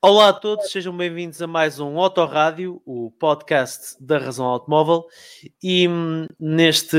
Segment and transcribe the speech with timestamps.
[0.00, 5.08] Olá a todos, sejam bem-vindos a mais um Autorádio, o podcast da Razão Automóvel.
[5.60, 6.96] E hum, neste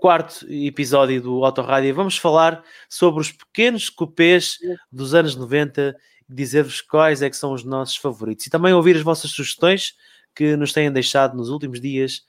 [0.00, 4.56] quarto episódio do Autorádio vamos falar sobre os pequenos cupês
[4.90, 5.94] dos anos 90
[6.26, 8.46] e dizer-vos quais é que são os nossos favoritos.
[8.46, 9.94] E também ouvir as vossas sugestões
[10.34, 12.22] que nos têm deixado nos últimos dias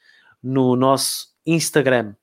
[0.44, 2.14] no nosso Instagram.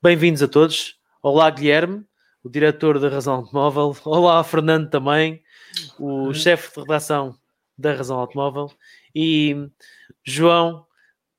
[0.00, 0.96] Bem-vindos a todos.
[1.20, 2.04] Olá, Guilherme,
[2.44, 3.96] o diretor da Razão Automóvel.
[4.04, 5.42] Olá, Fernando também
[5.98, 7.36] o chefe de redação
[7.76, 8.70] da Razão Automóvel,
[9.14, 9.68] e
[10.24, 10.86] João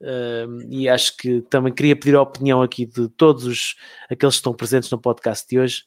[0.00, 3.74] uh, e acho que também queria pedir a opinião aqui de todos os,
[4.08, 5.82] aqueles que estão presentes no podcast de hoje,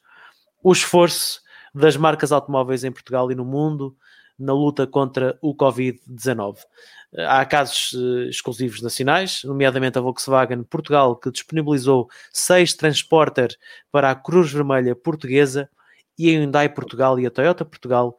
[0.62, 1.40] o esforço
[1.74, 3.96] das marcas automóveis em Portugal e no mundo
[4.38, 6.58] na luta contra o Covid-19.
[7.26, 13.56] Há casos uh, exclusivos nacionais, nomeadamente a Volkswagen Portugal, que disponibilizou seis transporter
[13.90, 15.68] para a Cruz Vermelha Portuguesa,
[16.18, 18.18] e a Hyundai Portugal e a Toyota Portugal,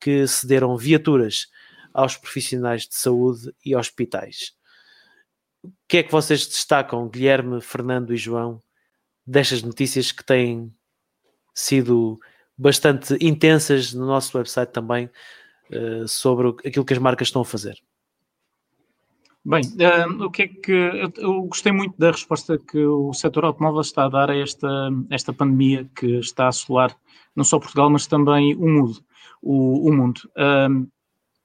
[0.00, 1.48] que cederam viaturas
[1.92, 4.52] aos profissionais de saúde e hospitais.
[5.62, 8.62] O que é que vocês destacam, Guilherme, Fernando e João,
[9.26, 10.72] destas notícias que têm
[11.52, 12.18] sido
[12.56, 15.10] bastante intensas no nosso website também,
[15.72, 17.78] uh, sobre aquilo que as marcas estão a fazer?
[19.42, 23.46] Bem, uh, o que é que eu, eu, gostei muito da resposta que o setor
[23.46, 24.68] automóvel está a dar a esta,
[25.08, 26.94] esta pandemia que está a assolar
[27.34, 29.02] não só Portugal, mas também o mundo.
[29.42, 30.20] O, o mundo.
[30.36, 30.86] Uh,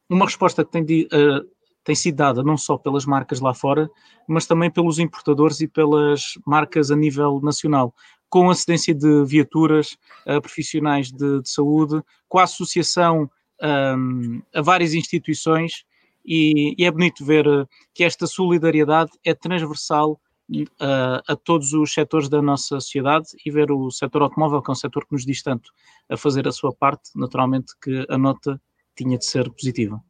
[0.09, 1.47] uma resposta que tem, de, uh,
[1.84, 3.90] tem sido dada não só pelas marcas lá fora,
[4.28, 7.94] mas também pelos importadores e pelas marcas a nível nacional,
[8.30, 13.30] com a cedência de viaturas a profissionais de, de saúde, com a associação
[13.61, 15.85] um, a várias instituições
[16.25, 20.19] e, e, é bonito ver eh, que esta solidariedade é transversal
[20.51, 24.73] uh, a todos os setores da nossa sociedade e ver o setor automóvel, que é
[24.73, 25.71] um setor que nos diz tanto,
[26.09, 28.59] a fazer a sua parte, naturalmente que a nota
[28.95, 30.01] tinha de ser positiva.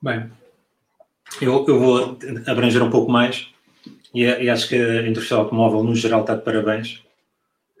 [0.00, 0.30] Bem,
[1.40, 3.48] eu, eu vou abranger um pouco mais
[4.14, 7.02] e, e, acho que a indústria automóvel no geral está de parabéns,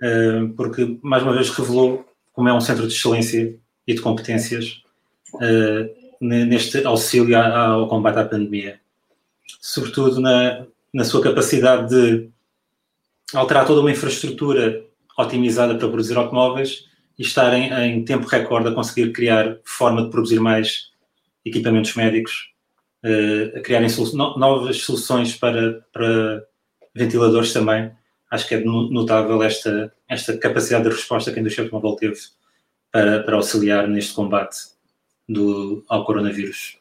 [0.02, 2.04] uh, porque mais uma vez revelou
[2.34, 3.56] como é um centro de excelência
[3.86, 4.82] e de competências
[5.34, 8.80] uh, neste auxílio ao combate à pandemia.
[9.60, 12.28] Sobretudo na, na sua capacidade de
[13.32, 14.84] alterar toda uma infraestrutura
[15.16, 16.86] otimizada para produzir automóveis
[17.18, 20.92] e estar em, em tempo recorde a conseguir criar forma de produzir mais
[21.44, 22.52] equipamentos médicos,
[23.04, 26.44] uh, a criarem solu novas soluções para, para
[26.94, 27.92] ventiladores também.
[28.34, 32.18] Acho que é notável esta, esta capacidade de resposta que a indústria automóvel teve
[32.90, 34.56] para, para auxiliar neste combate
[35.28, 36.76] do, ao coronavírus.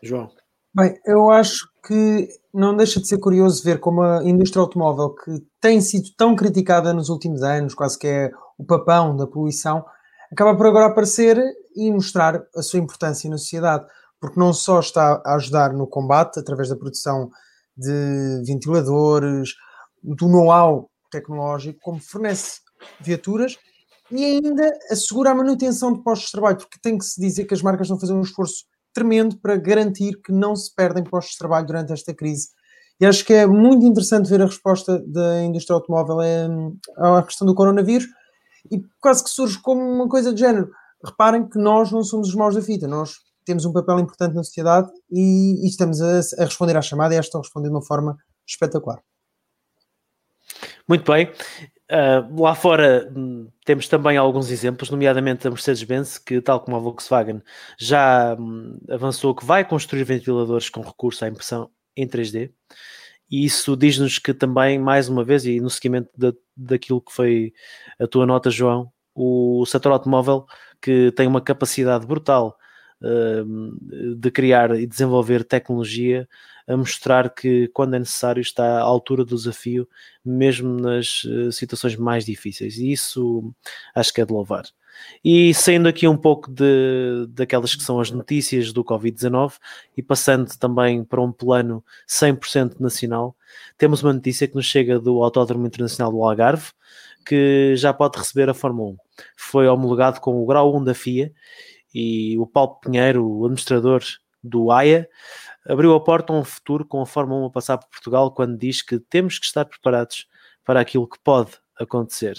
[0.00, 0.30] João.
[0.72, 5.44] Bem, eu acho que não deixa de ser curioso ver como a indústria automóvel, que
[5.60, 9.84] tem sido tão criticada nos últimos anos, quase que é o papão da poluição,
[10.30, 11.36] acaba por agora aparecer
[11.74, 13.84] e mostrar a sua importância na sociedade,
[14.20, 17.28] porque não só está a ajudar no combate através da produção
[17.76, 19.50] de ventiladores,
[20.02, 22.60] do know-how tecnológico, como fornece
[23.00, 23.56] viaturas
[24.10, 27.54] e ainda assegura a manutenção de postos de trabalho, porque tem que se dizer que
[27.54, 28.64] as marcas estão a fazer um esforço
[28.94, 32.48] tremendo para garantir que não se perdem postos de trabalho durante esta crise.
[33.00, 36.18] E acho que é muito interessante ver a resposta da indústria automóvel
[36.96, 38.06] à questão do coronavírus
[38.70, 40.70] e quase que surge como uma coisa de género.
[41.04, 44.42] reparem que nós não somos os maus da fita, nós temos um papel importante na
[44.42, 47.82] sociedade e, e estamos a, a, responder à chamada e estão a responder de uma
[47.82, 49.00] forma espetacular.
[50.86, 51.30] Muito bem.
[51.90, 56.80] Uh, lá fora hum, temos também alguns exemplos, nomeadamente a Mercedes-Benz, que, tal como a
[56.80, 57.40] Volkswagen,
[57.78, 62.50] já hum, avançou que vai construir ventiladores com recurso à impressão em 3D.
[63.30, 67.52] E isso diz-nos que também, mais uma vez, e no seguimento da, daquilo que foi
[68.00, 70.46] a tua nota, João, o setor automóvel,
[70.82, 72.56] que tem uma capacidade brutal
[73.00, 76.28] de criar e desenvolver tecnologia,
[76.66, 79.88] a mostrar que, quando é necessário, está à altura do desafio,
[80.24, 82.78] mesmo nas uh, situações mais difíceis.
[82.78, 83.54] E isso
[83.94, 84.64] acho que é de louvar.
[85.24, 89.54] E saindo aqui um pouco de, daquelas que são as notícias do Covid-19
[89.96, 93.36] e passando também para um plano 100% nacional,
[93.76, 96.72] temos uma notícia que nos chega do Autódromo Internacional do Algarve,
[97.26, 98.96] que já pode receber a Fórmula 1.
[99.36, 101.32] Foi homologado com o grau 1 da FIA
[101.98, 104.02] e o Paulo Pinheiro, o administrador
[104.42, 105.08] do AIA,
[105.66, 108.58] abriu a porta a um futuro com a Fórmula 1 a passar por Portugal quando
[108.58, 110.26] diz que temos que estar preparados
[110.62, 112.36] para aquilo que pode acontecer.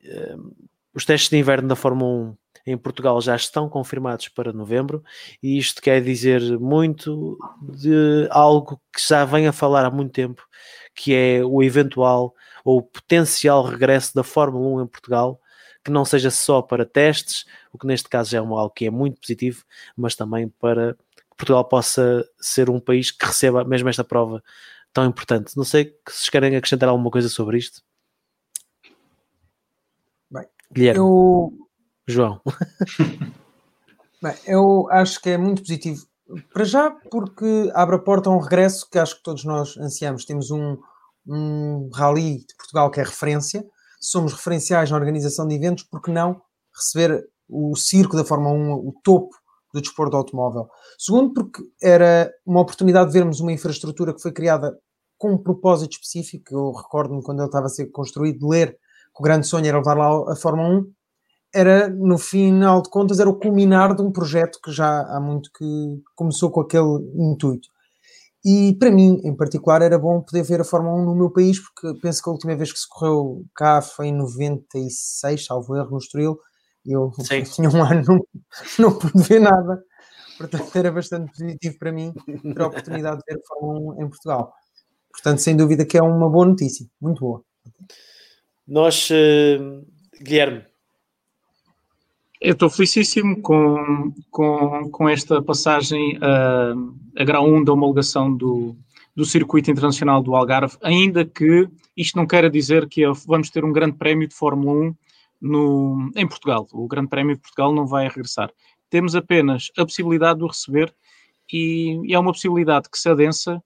[0.00, 0.52] Ehm,
[0.94, 2.36] os testes de inverno da Fórmula 1
[2.66, 5.02] em Portugal já estão confirmados para novembro
[5.42, 10.46] e isto quer dizer muito de algo que já vem a falar há muito tempo,
[10.94, 12.32] que é o eventual
[12.64, 15.40] ou potencial regresso da Fórmula 1 em Portugal,
[15.88, 18.90] que não seja só para testes, o que neste caso já é algo que é
[18.90, 19.64] muito positivo,
[19.96, 24.42] mas também para que Portugal possa ser um país que receba mesmo esta prova
[24.92, 25.56] tão importante.
[25.56, 27.82] Não sei se vocês querem acrescentar alguma coisa sobre isto.
[30.72, 31.00] Guilherme.
[31.00, 31.52] Eu...
[32.06, 32.40] João.
[34.22, 36.06] Bem, eu acho que é muito positivo.
[36.52, 40.24] Para já, porque abre a porta a um regresso que acho que todos nós ansiamos.
[40.24, 40.76] Temos um,
[41.26, 43.64] um rally de Portugal que é referência.
[44.00, 46.40] Somos referenciais na organização de eventos, porque não
[46.74, 49.34] receber o circo da Fórmula 1, o topo
[49.72, 50.68] do desporto automóvel.
[50.98, 54.78] Segundo, porque era uma oportunidade de vermos uma infraestrutura que foi criada
[55.16, 56.54] com um propósito específico.
[56.54, 59.78] Eu recordo-me quando ele estava a ser construído, de ler que o grande sonho era
[59.78, 60.92] levar lá a Fórmula 1,
[61.54, 65.50] era, no final de contas, era o culminar de um projeto que já há muito
[65.56, 67.68] que começou com aquele intuito.
[68.44, 71.58] E para mim, em particular, era bom poder ver a Fórmula 1 no meu país,
[71.60, 75.90] porque penso que a última vez que se correu cá foi em 96, salvo erro,
[75.90, 76.38] no Estoril,
[76.86, 77.42] e eu Sim.
[77.42, 78.20] tinha um ano, não,
[78.78, 79.82] não pude ver nada.
[80.38, 84.08] Portanto, era bastante positivo para mim ter a oportunidade de ver a Fórmula 1 em
[84.08, 84.52] Portugal.
[85.10, 87.42] Portanto, sem dúvida que é uma boa notícia, muito boa.
[88.66, 89.84] Nós, uh,
[90.22, 90.67] Guilherme.
[92.40, 96.72] Eu estou felicíssimo com, com, com esta passagem a,
[97.20, 98.76] a grau 1 da homologação do,
[99.14, 103.72] do Circuito Internacional do Algarve, ainda que isto não queira dizer que vamos ter um
[103.72, 104.94] grande prémio de Fórmula 1
[105.40, 106.68] no, em Portugal.
[106.72, 108.52] O Grande Prémio de Portugal não vai regressar.
[108.88, 110.94] Temos apenas a possibilidade de o receber
[111.52, 113.60] e, e é uma possibilidade que se adensa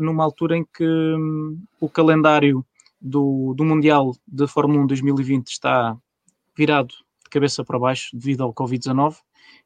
[0.00, 2.66] numa altura em que hum, o calendário
[3.00, 5.96] do, do Mundial de Fórmula 1 2020 está
[6.56, 9.16] virado de cabeça para baixo devido ao Covid-19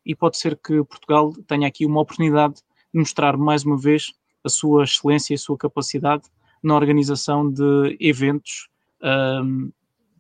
[0.05, 2.55] e pode ser que Portugal tenha aqui uma oportunidade
[2.93, 4.13] de mostrar mais uma vez
[4.45, 6.25] a sua excelência e a sua capacidade
[6.63, 8.69] na organização de eventos
[9.03, 9.71] um,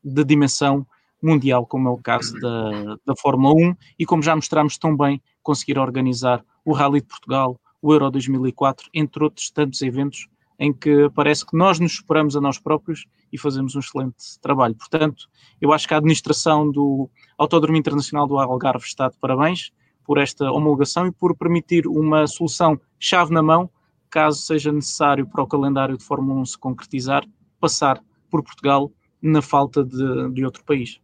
[0.02, 0.86] de dimensão
[1.22, 5.22] mundial, como é o caso da, da Fórmula 1, e como já mostramos tão bem,
[5.42, 10.28] conseguir organizar o Rally de Portugal, o Euro 2004, entre outros tantos eventos
[10.60, 14.74] em que parece que nós nos superamos a nós próprios e fazemos um excelente trabalho.
[14.74, 15.26] Portanto,
[15.58, 19.72] eu acho que a administração do Autódromo Internacional do Algarve está de parabéns
[20.04, 23.70] por esta homologação e por permitir uma solução chave na mão,
[24.10, 27.24] caso seja necessário para o calendário de Fórmula 1 se concretizar,
[27.58, 31.00] passar por Portugal na falta de, de outro país.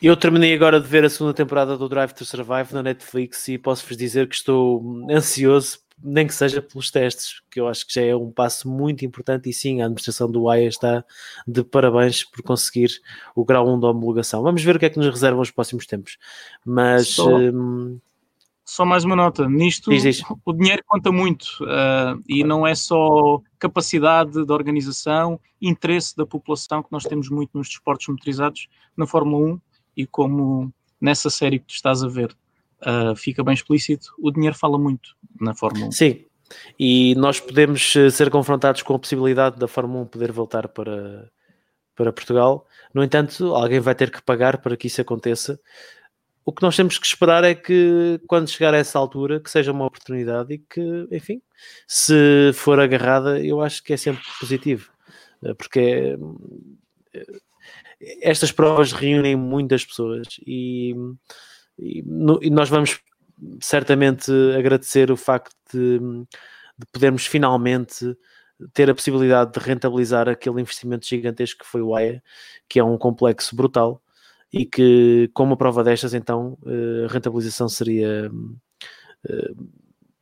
[0.00, 3.58] Eu terminei agora de ver a segunda temporada do Drive to Survive na Netflix e
[3.58, 8.02] posso-vos dizer que estou ansioso nem que seja pelos testes, que eu acho que já
[8.02, 11.04] é um passo muito importante e sim, a administração do AIA está
[11.46, 12.90] de parabéns por conseguir
[13.34, 14.42] o grau 1 da homologação.
[14.42, 16.18] Vamos ver o que é que nos reservam os próximos tempos.
[16.64, 17.08] Mas...
[17.08, 17.98] Só, hum...
[18.64, 20.22] só mais uma nota, nisto diz, diz.
[20.44, 26.82] o dinheiro conta muito uh, e não é só capacidade da organização, interesse da população,
[26.82, 29.60] que nós temos muito nos desportos motorizados, na Fórmula 1
[29.96, 32.36] e como nessa série que tu estás a ver
[32.82, 35.92] uh, fica bem explícito, o dinheiro fala muito na Fórmula 1.
[35.92, 36.24] Sim,
[36.78, 41.30] e nós podemos eh, ser confrontados com a possibilidade da Fórmula 1 poder voltar para,
[41.94, 42.66] para Portugal.
[42.94, 45.58] No entanto, alguém vai ter que pagar para que isso aconteça.
[46.44, 49.72] O que nós temos que esperar é que, quando chegar a essa altura, que seja
[49.72, 51.42] uma oportunidade e que, enfim,
[51.88, 54.90] se for agarrada, eu acho que é sempre positivo,
[55.42, 56.16] eh, porque
[57.12, 57.26] é,
[58.22, 60.94] estas provas reúnem muitas pessoas e,
[61.78, 63.00] e, no, e nós vamos
[63.60, 68.16] certamente agradecer o facto de, de podermos finalmente
[68.72, 72.22] ter a possibilidade de rentabilizar aquele investimento gigantesco que foi o AIA,
[72.68, 74.02] que é um complexo brutal
[74.52, 78.30] e que, com uma prova destas, então, eh, a rentabilização seria
[79.28, 79.52] eh,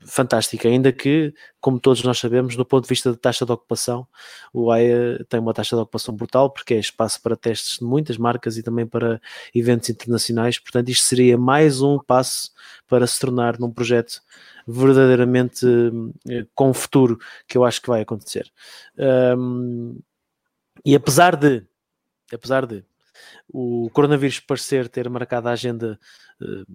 [0.05, 4.07] fantástica, ainda que, como todos nós sabemos, do ponto de vista de taxa de ocupação,
[4.53, 8.17] o AIA tem uma taxa de ocupação brutal, porque é espaço para testes de muitas
[8.17, 9.21] marcas e também para
[9.55, 12.51] eventos internacionais, portanto, isto seria mais um passo
[12.87, 14.21] para se tornar num projeto
[14.67, 15.67] verdadeiramente
[16.29, 18.51] eh, com futuro, que eu acho que vai acontecer.
[19.37, 19.99] Um,
[20.85, 21.67] e apesar de,
[22.33, 22.85] apesar de
[23.49, 25.99] o coronavírus parecer ter marcado a agenda
[26.41, 26.67] uh,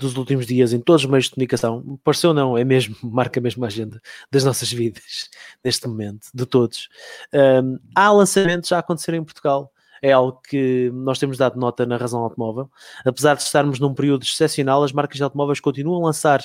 [0.00, 3.64] dos últimos dias em todos os meios de comunicação, pareceu não, é mesmo, marca mesmo
[3.64, 5.28] a agenda das nossas vidas
[5.64, 6.88] neste momento, de todos.
[7.32, 11.96] Um, há lançamentos a acontecer em Portugal é algo que nós temos dado nota na
[11.96, 12.70] razão automóvel.
[13.04, 16.40] Apesar de estarmos num período excepcional, as marcas de automóveis continuam a lançar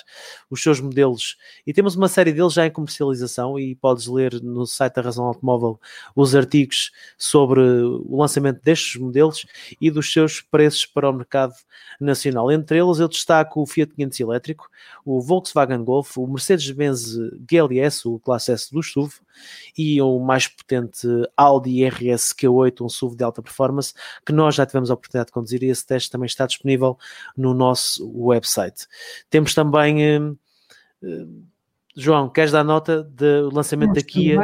[0.50, 4.66] os seus modelos e temos uma série deles já em comercialização e podes ler no
[4.66, 5.80] site da Razão Automóvel
[6.16, 9.46] os artigos sobre o lançamento destes modelos
[9.80, 11.54] e dos seus preços para o mercado
[12.00, 12.52] nacional.
[12.52, 14.70] Entre eles eu destaco o Fiat 500 elétrico,
[15.04, 17.16] o Volkswagen Golf, o Mercedes-Benz
[17.50, 19.14] GLS, o Classe S do SUV
[19.78, 23.94] e o mais potente Audi RS Q8, um SUV de alta performance,
[24.26, 26.98] que nós já tivemos a oportunidade de conduzir e esse teste também está disponível
[27.38, 28.88] no nosso website.
[29.30, 30.38] Temos também, uh,
[31.04, 31.44] uh,
[31.96, 34.40] João, queres dar nota do lançamento da Kia?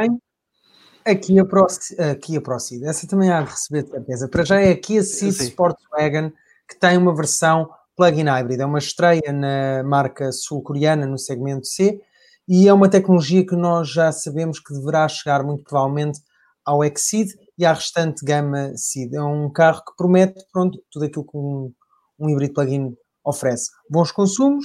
[1.04, 2.40] Aqui a, Pro, a Kia
[2.84, 4.28] essa também há de receber de certeza.
[4.28, 6.30] Para já é a Kia Ceed Sportswagon,
[6.68, 12.00] que tem uma versão plug-in hybrid, é uma estreia na marca sul-coreana no segmento C
[12.48, 16.20] e é uma tecnologia que nós já sabemos que deverá chegar muito provavelmente
[16.64, 19.14] ao Exceed e à restante gama Seed.
[19.14, 21.72] É um carro que promete pronto, tudo aquilo que um,
[22.18, 23.70] um híbrido plug-in oferece.
[23.88, 24.64] Bons consumos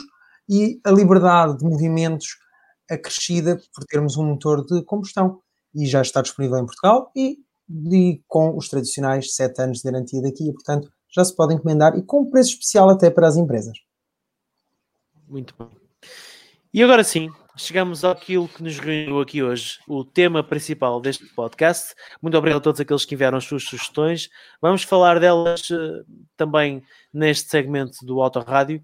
[0.49, 2.37] e a liberdade de movimentos
[2.89, 5.41] acrescida por termos um motor de combustão.
[5.75, 7.37] E já está disponível em Portugal e,
[7.91, 10.47] e com os tradicionais 7 anos de garantia daqui.
[10.47, 13.77] E, portanto, já se pode encomendar e com preço especial até para as empresas.
[15.27, 15.69] Muito bom.
[16.73, 21.95] E agora sim, chegamos àquilo que nos reuniu aqui hoje, o tema principal deste podcast.
[22.21, 24.29] Muito obrigado a todos aqueles que enviaram as suas sugestões.
[24.61, 26.05] Vamos falar delas uh,
[26.37, 28.83] também neste segmento do Autorádio.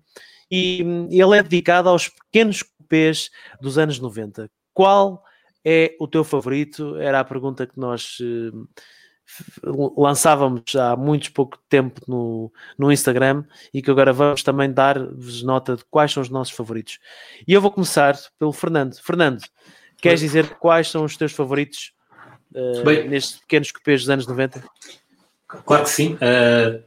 [0.49, 3.29] E um, ele é dedicado aos pequenos cupês
[3.61, 4.49] dos anos 90.
[4.73, 5.23] Qual
[5.63, 6.95] é o teu favorito?
[6.97, 8.67] Era a pergunta que nós uh,
[9.97, 15.75] lançávamos há muito pouco tempo no, no Instagram e que agora vamos também dar-vos nota
[15.75, 16.99] de quais são os nossos favoritos.
[17.47, 18.95] E eu vou começar pelo Fernando.
[19.01, 19.41] Fernando,
[19.97, 21.93] queres dizer quais são os teus favoritos
[22.53, 24.63] uh, Bem, nestes pequenos cupês dos anos 90?
[25.47, 26.15] Claro que sim.
[26.15, 26.83] Uh,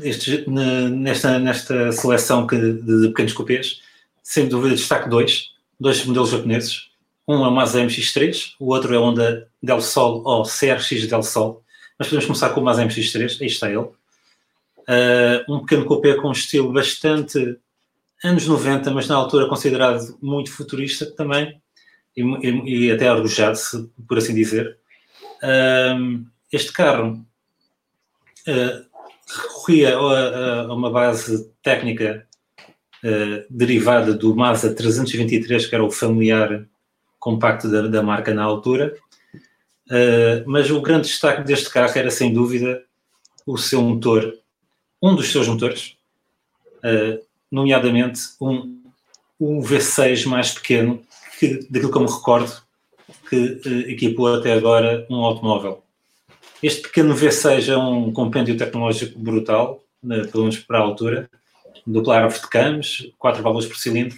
[0.00, 3.82] estes, nesta, nesta seleção que, de, de pequenos cupês,
[4.22, 6.90] sem dúvida destaco dois, dois modelos japoneses.
[7.26, 11.22] Um é o Mazda MX-3, o outro é o Honda Del Sol ou CRX Del
[11.22, 11.61] Sol.
[12.02, 13.78] Mas podemos começar com o Mazda MX-3, aí está ele.
[13.78, 13.94] Uh,
[15.48, 17.56] um pequeno coupé com um estilo bastante
[18.24, 21.62] anos 90, mas na altura considerado muito futurista também,
[22.16, 23.56] e, e, e até arrojado,
[24.08, 24.76] por assim dizer.
[25.44, 27.24] Uh, este carro
[28.48, 28.84] uh,
[29.28, 32.26] recorria a, a, uma base técnica
[33.04, 36.66] uh, derivada do Mazda 323, que era o familiar
[37.20, 38.92] compacto da, da marca na altura,
[39.92, 42.82] Uh, mas o grande destaque deste carro era sem dúvida
[43.44, 44.34] o seu motor,
[45.02, 45.98] um dos seus motores,
[46.78, 48.82] uh, nomeadamente um,
[49.38, 51.02] um V6 mais pequeno,
[51.38, 52.62] que, daquilo que eu me recordo,
[53.28, 55.84] que uh, equipou até agora um automóvel.
[56.62, 61.28] Este pequeno V6 é um compêndio tecnológico brutal, né, pelo menos para a altura,
[61.86, 64.16] dupla árvore de cames, quatro válvulas por cilindro,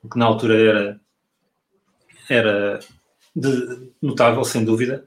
[0.00, 1.00] o que na altura era,
[2.28, 2.80] era
[3.34, 5.04] de, notável, sem dúvida.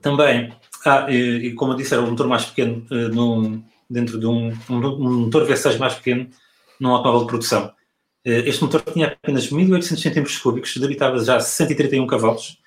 [0.00, 0.52] Também,
[0.84, 4.48] ah, e, e, como eu disse, era o motor mais pequeno num, dentro de um,
[4.68, 6.28] um, um, motor V6 mais pequeno
[6.80, 7.72] num automóvel de produção.
[8.26, 12.58] Uh, este motor tinha apenas 1800 cm3, debitava já 131 cavalos,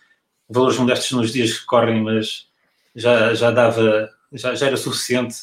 [0.50, 2.48] valores modestos nos dias que correm, mas
[2.96, 5.36] já, já dava, já, já era suficiente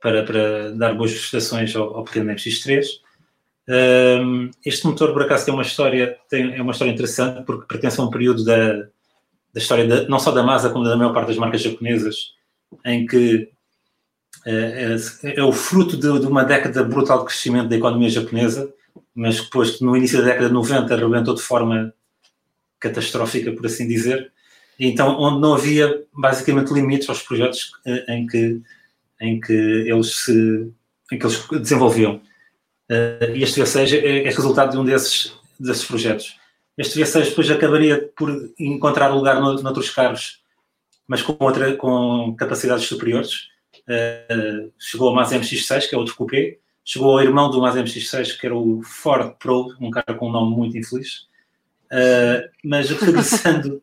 [0.00, 2.84] para, para dar boas prestações ao, ao pequeno MX3.
[3.68, 8.00] Um, este motor, por acaso, tem uma história, tem, é uma história interessante porque pertence
[8.00, 8.74] a um período da,
[9.52, 12.32] da história de, não só da Mazda como da maior parte das marcas japonesas,
[12.84, 13.50] em que
[14.46, 18.72] é, é, é o fruto de, de, uma década brutal de crescimento da economia japonesa,
[19.14, 21.94] mas depois, no início da década de 90, arrebentou de forma
[22.80, 24.32] catastrófica, por assim dizer.
[24.78, 28.60] Então, onde não havia basicamente limites aos projetos eh, em que,
[29.20, 30.72] em que, eles, se,
[31.12, 32.20] em que eles desenvolviam.
[32.90, 36.36] Uh, e este V6 é, é, resultado de um desses, desses projetos.
[36.76, 40.42] Este V6 depois acabaria por encontrar lugar no, noutros carros,
[41.06, 43.50] mas com, outra, com capacidades superiores.
[43.88, 46.58] Uh, chegou ao Mazda MX-6, que é outro coupé.
[46.84, 50.32] Chegou ao irmão do Mazda MX-6, que era o Ford Pro, um carro com um
[50.32, 51.28] nome muito infeliz.
[51.90, 53.82] Uh, mas regressando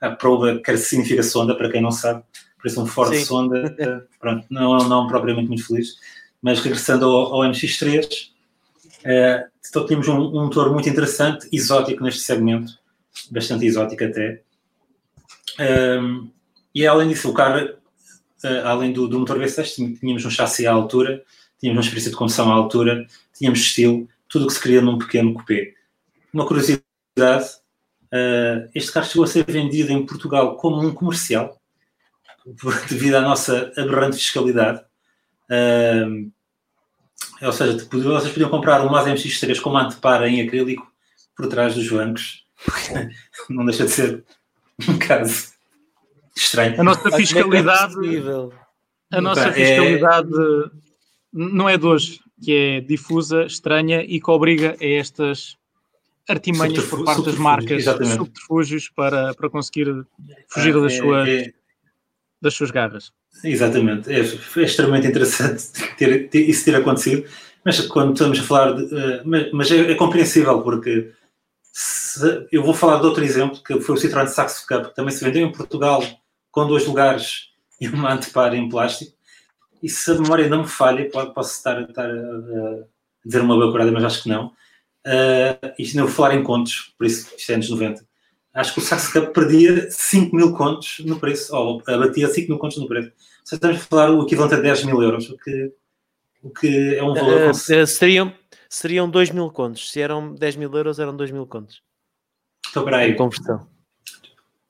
[0.00, 2.22] a Proba, que significa sonda, para quem não sabe,
[2.58, 3.24] parece um Ford Sim.
[3.24, 3.76] Sonda,
[4.20, 5.96] pronto, não é um nome propriamente muito feliz.
[6.42, 8.33] Mas regressando ao, ao MX-3,
[9.04, 12.72] uh, então tínhamos um, um, motor muito interessante, exótico neste segmento,
[13.30, 14.42] bastante exótico até.
[15.58, 16.30] Um,
[16.74, 20.72] e além disso, o carro, uh, além do, do motor V6, tínhamos um chassi à
[20.72, 21.22] altura,
[21.58, 23.06] tínhamos uma experiência de condução à altura,
[23.36, 25.74] tínhamos estilo, tudo o que se queria num pequeno coupé.
[26.32, 26.84] Uma curiosidade,
[28.12, 31.60] uh, este carro chegou a ser vendido em Portugal como um comercial,
[32.88, 34.80] devido à nossa aberrante fiscalidade.
[35.48, 36.30] Uh,
[37.42, 40.90] ou seja, vocês podiam comprar um Mazda MX-3 com antepara em acrílico
[41.36, 42.44] por trás dos bancos.
[43.50, 44.24] Não deixa de ser
[44.88, 45.52] um caso
[46.36, 46.80] estranho.
[46.80, 47.94] A nossa é fiscalidade.
[49.12, 50.70] A nossa é- fiscalidade é...
[51.32, 55.56] não é de hoje, que é difusa, estranha e que obriga a estas
[56.28, 58.16] artimanhas por parte das marcas, exatamente.
[58.16, 60.06] subterfúgios para, para conseguir
[60.48, 61.52] fugir das, é, suas, é...
[62.44, 63.10] das suas garras.
[63.42, 65.64] Exatamente, é, é extremamente interessante
[65.96, 67.28] ter, ter, isso ter acontecido,
[67.64, 71.10] mas quando estamos a falar, de, uh, mas, mas é, é, compreensível porque
[71.72, 75.12] se, eu vou falar de outro exemplo que foi o Citroën Saxo Cup, que também
[75.12, 76.02] se vendeu em Portugal
[76.52, 77.48] com dois lugares
[77.80, 79.12] e uma antepara em plástico.
[79.82, 82.84] E se a memória não me falha, posso estar, estar a, a
[83.24, 84.46] dizer uma bacurada, mas acho que não.
[85.06, 88.13] Uh, isto não vou falar em contos, por isso isto é anos 90
[88.54, 92.58] acho que o Saxo Cup perdia 5 mil contos no preço, ou abatia 5 mil
[92.58, 93.12] contos no preço.
[93.44, 95.72] Seja, estamos a falar o equivalente a 10 mil euros, o que,
[96.42, 97.48] o que é um valor.
[97.48, 98.32] Uh, uh, seriam,
[98.68, 99.90] seriam 2 mil contos.
[99.90, 101.82] Se eram 10 mil euros, eram 2 mil contos.
[102.64, 103.14] Estou para aí.
[103.14, 103.68] Conversão.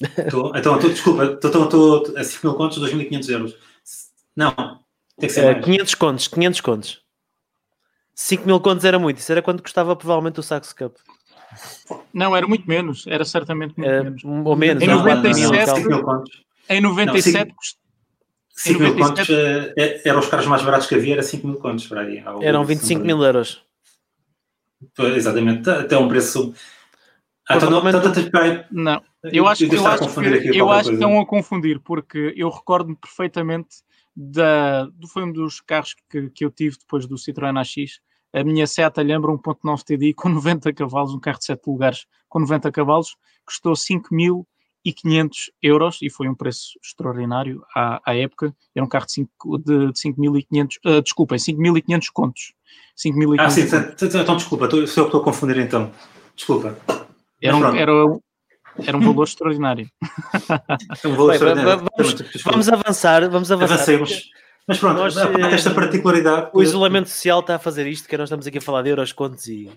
[0.00, 3.56] Estou, então, estou, desculpa, estou, a 5 mil contos, 2.500 euros.
[4.34, 4.52] Não,
[5.18, 5.58] tem que ser.
[5.58, 7.04] Uh, 500 contos, 500 contos.
[8.14, 10.96] 5 mil contos era muito, isso era quanto custava provavelmente o Saxo Cup.
[12.12, 14.24] Não, era muito menos, era certamente muito é, menos.
[14.24, 14.82] Ou menos.
[14.82, 15.72] Em 97,
[16.68, 17.54] em 97,
[18.50, 19.28] 5 mil contos
[20.04, 22.22] eram os carros mais baratos que havia, era 5 mil contos para aí.
[22.42, 23.62] Eram 25 mil euros.
[24.98, 26.54] Exatamente, até um preço.
[27.48, 27.82] Ah, então, não,
[28.70, 32.96] não, eu acho, eu acho que, eu acho que estão a confundir, porque eu recordo-me
[32.96, 33.82] perfeitamente
[34.16, 38.00] da, do, foi um dos carros que, que eu tive depois do Citroën AX,
[38.34, 42.40] a minha Seat Alhambra 1.9 TDI com 90 cavalos, um carro de 7 lugares com
[42.40, 43.16] 90 cavalos,
[43.46, 45.30] custou 5.500
[45.62, 48.52] euros e foi um preço extraordinário à, à época.
[48.74, 52.52] Era um carro de 5.500, de, de 5.500, uh, desculpem, 5.500 contos.
[52.96, 55.92] 5 ah, sim, então, então desculpa, sou eu que estou a confundir então.
[56.34, 56.76] Desculpa.
[57.40, 57.92] Era um, era,
[58.84, 59.88] era um valor extraordinário.
[61.04, 61.84] um valor Bem, extraordinário.
[61.96, 63.74] Vamos, vamos, avançar, vamos avançar.
[63.74, 64.30] Avancemos.
[64.66, 66.50] Mas pronto, nós, esta eh, particularidade.
[66.54, 69.12] O isolamento social está a fazer isto, que nós estamos aqui a falar de euros,
[69.12, 69.70] contos e.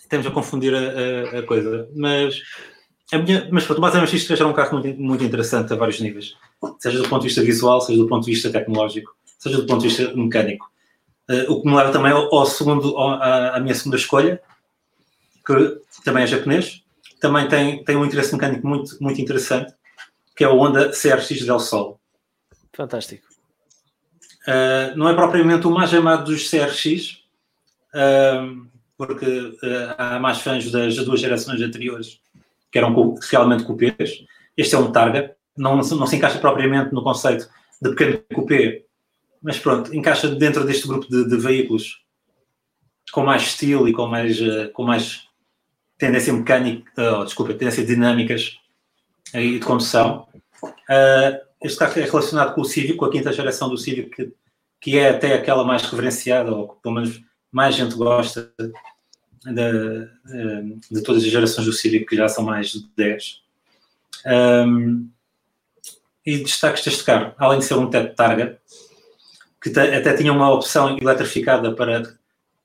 [0.00, 1.88] Estamos a confundir a, a, a coisa.
[1.94, 2.40] Mas,
[3.12, 6.00] a minha, mas pronto, o Mazda MX-3 era um carro muito, muito interessante a vários
[6.00, 6.34] níveis.
[6.78, 9.82] Seja do ponto de vista visual, seja do ponto de vista tecnológico, seja do ponto
[9.82, 10.66] de vista mecânico.
[11.28, 14.40] Uh, o que me leva também ao, ao segundo, ao, à, à minha segunda escolha,
[15.46, 16.82] que também é japonês.
[17.20, 19.74] Também tem, tem um interesse mecânico muito, muito interessante,
[20.34, 22.00] que é o Honda CRX Del Sol.
[22.72, 23.27] Fantástico.
[24.48, 27.18] Uh, não é propriamente o mais amado dos CRX,
[27.94, 32.18] uh, porque uh, há mais fãs das duas gerações anteriores
[32.72, 34.24] que eram realmente cupês.
[34.56, 37.46] Este é um Targa, não, não se encaixa propriamente no conceito
[37.82, 38.86] de pequeno cupê,
[39.42, 42.02] mas pronto, encaixa dentro deste grupo de, de veículos
[43.12, 44.38] com mais estilo e com mais,
[44.72, 45.28] com mais
[45.98, 48.58] tendência mecânica, oh, desculpa, tendência dinâmicas
[49.34, 50.26] e de condução.
[50.62, 54.32] Uh, este carro é relacionado com o Civic, com a quinta geração do Civic, que,
[54.80, 58.52] que é até aquela mais reverenciada, ou pelo menos mais gente gosta
[59.44, 60.08] de,
[60.90, 63.42] de todas as gerações do Civic, que já são mais de 10.
[64.26, 65.08] Um,
[66.24, 68.58] e destaques deste carro, além de ser um teto targa,
[69.62, 72.02] que até tinha uma opção eletrificada para,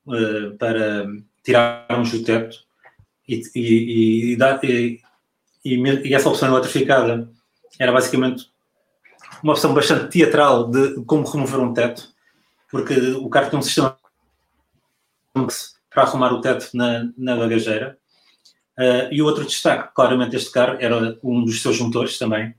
[0.06, 1.08] uh, para
[1.44, 2.64] tirarmos do teto,
[3.28, 4.38] e, e,
[5.64, 7.30] e, e, essa opção eletrificada
[7.80, 8.53] era basicamente
[9.44, 12.08] uma opção bastante teatral de como remover um teto,
[12.72, 13.98] porque o carro tem um sistema
[15.94, 17.98] para arrumar o teto na, na bagageira.
[18.80, 22.56] Uh, e o outro destaque, claramente, este carro era um dos seus motores também,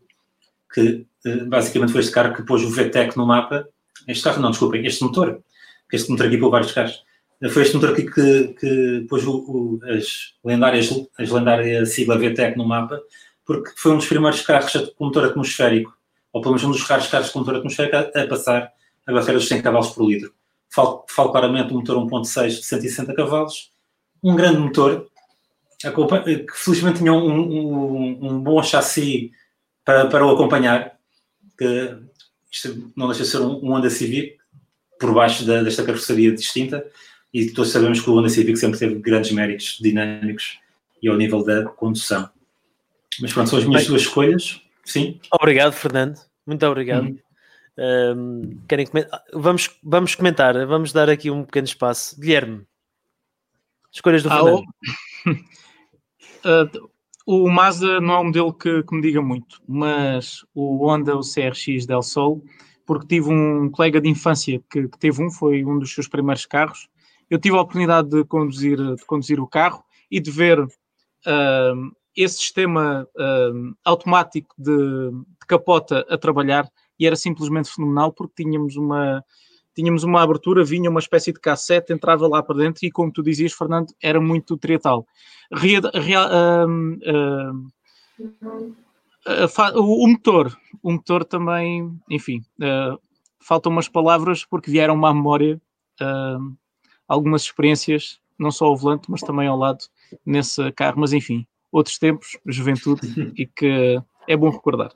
[0.72, 3.66] que uh, basicamente foi este carro que pôs o VTEC no mapa.
[4.06, 5.42] Este carro, não, desculpem, este motor,
[5.88, 7.02] que este motor aqui pôs vários carros.
[7.42, 12.18] Uh, foi este motor aqui que, que pôs o, o, as, lendárias, as lendárias sigla
[12.18, 13.00] VTEC no mapa,
[13.44, 15.92] porque foi um dos primeiros carros com motor atmosférico,
[16.34, 18.72] ou pelo menos um dos raros carros com motor atmosférico a, a passar
[19.06, 20.34] a barreira dos 100 cavalos por litro.
[20.68, 23.70] Falo, falo claramente um motor 1.6 de 160 cavalos,
[24.20, 25.06] um grande motor,
[25.80, 29.30] que felizmente tinha um, um, um bom chassi
[29.84, 30.98] para, para o acompanhar,
[31.56, 31.96] que
[32.50, 34.36] isto não deixa de ser um, Honda Civic,
[34.98, 36.84] por baixo da, desta carroceria distinta,
[37.32, 40.58] e todos sabemos que o Honda Civic sempre teve grandes méritos dinâmicos
[41.00, 42.28] e ao nível da condução.
[43.20, 44.63] Mas pronto, são as minhas Bem, duas escolhas.
[44.84, 45.20] Sim.
[45.32, 46.18] Obrigado, Fernando.
[46.46, 47.06] Muito obrigado.
[47.06, 47.18] Uhum.
[47.76, 49.22] Um, querem comentar?
[49.32, 52.18] Vamos, vamos comentar, vamos dar aqui um pequeno espaço.
[52.20, 52.66] Guilherme,
[53.92, 54.64] escolhas do ah, Fernando.
[56.44, 56.90] uh,
[57.26, 61.20] o Mazda não é um modelo que, que, me diga muito, mas o Honda, o
[61.20, 62.44] CRX Del Sol,
[62.86, 66.44] porque tive um colega de infância que, que, teve um, foi um dos seus primeiros
[66.46, 66.88] carros.
[67.30, 72.38] Eu tive a oportunidade de conduzir, de conduzir o carro e de ver uh, esse
[72.38, 74.76] sistema uh, automático de,
[75.10, 79.24] de capota a trabalhar e era simplesmente fenomenal porque tínhamos uma,
[79.74, 83.22] tínhamos uma abertura, vinha uma espécie de cassete, entrava lá para dentro e, como tu
[83.22, 85.06] dizias, Fernando, era muito triatal.
[85.52, 85.86] Uh,
[89.76, 92.44] uh, o motor, o motor também, enfim,
[93.40, 95.60] faltam umas palavras porque vieram-me à memória
[97.08, 99.84] algumas experiências, não só ao volante, mas também ao lado
[100.24, 103.00] nesse carro, mas enfim, outros tempos, juventude,
[103.36, 104.92] e que é bom recordar.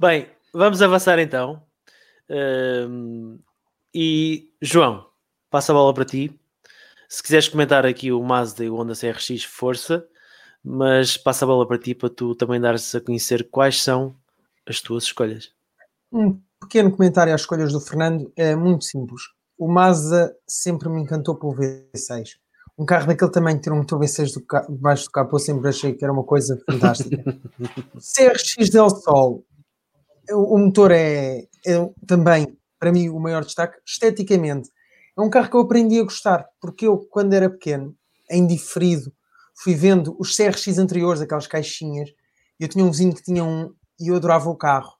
[0.00, 1.62] Bem, vamos avançar então.
[2.30, 3.38] Um,
[3.94, 5.06] e João,
[5.50, 6.40] passa a bola para ti.
[7.06, 10.08] Se quiseres comentar aqui o Mazda e o Honda CRX, força,
[10.64, 14.16] mas passa a bola para ti para tu também dares a conhecer quais são
[14.66, 15.52] as tuas escolhas.
[16.10, 19.20] Um pequeno comentário às escolhas do Fernando é muito simples.
[19.58, 22.38] O Mazda sempre me encantou pelo V6.
[22.82, 26.04] Um carro daquele tamanho ter um motor V6 do debaixo do capô sempre achei que
[26.04, 27.22] era uma coisa fantástica.
[27.94, 29.44] CRX Del Sol
[30.30, 33.78] o motor é, é, também, para mim, o maior destaque.
[33.86, 34.70] Esteticamente,
[35.16, 37.94] é um carro que eu aprendi a gostar, porque eu, quando era pequeno,
[38.30, 39.12] em diferido,
[39.54, 42.10] fui vendo os CRX anteriores, aquelas caixinhas.
[42.58, 44.92] Eu tinha um vizinho que tinha um e eu adorava o carro.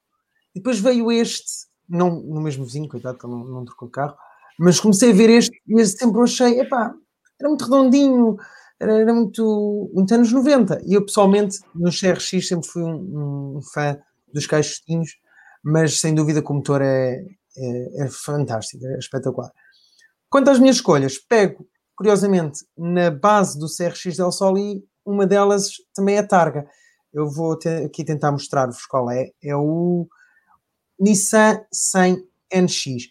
[0.55, 3.90] E depois veio este, não no mesmo vizinho, coitado, que ele não, não trocou o
[3.90, 4.16] carro,
[4.59, 6.95] mas comecei a ver este e sempre achei, epá,
[7.40, 8.37] era muito redondinho,
[8.81, 10.81] era, era, muito, muito anos 90.
[10.85, 13.99] E eu pessoalmente, no CRX, sempre fui um, um fã
[14.33, 15.11] dos caixotinhos,
[15.64, 17.25] mas sem dúvida que o motor é,
[17.57, 19.51] é, é fantástico, é espetacular.
[20.29, 25.73] Quanto às minhas escolhas, pego, curiosamente, na base do CRX Del Sol e uma delas
[25.95, 26.66] também é Targa.
[27.12, 29.31] Eu vou aqui tentar mostrar-vos qual é.
[29.42, 30.09] É o
[30.99, 33.11] Nissan 100 NX.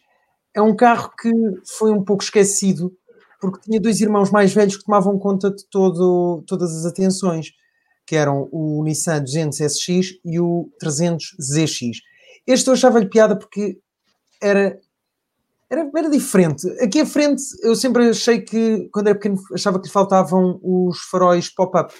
[0.56, 1.32] É um carro que
[1.78, 2.92] foi um pouco esquecido
[3.42, 7.52] porque tinha dois irmãos mais velhos que tomavam conta de todo, todas as atenções
[8.06, 12.00] que eram o Nissan 200 SX e o 300 ZX.
[12.46, 13.80] Este eu achava-lhe piada porque
[14.42, 14.80] era,
[15.70, 16.68] era, era diferente.
[16.82, 21.00] Aqui à frente eu sempre achei que, quando era pequeno, achava que lhe faltavam os
[21.10, 21.94] faróis pop-up.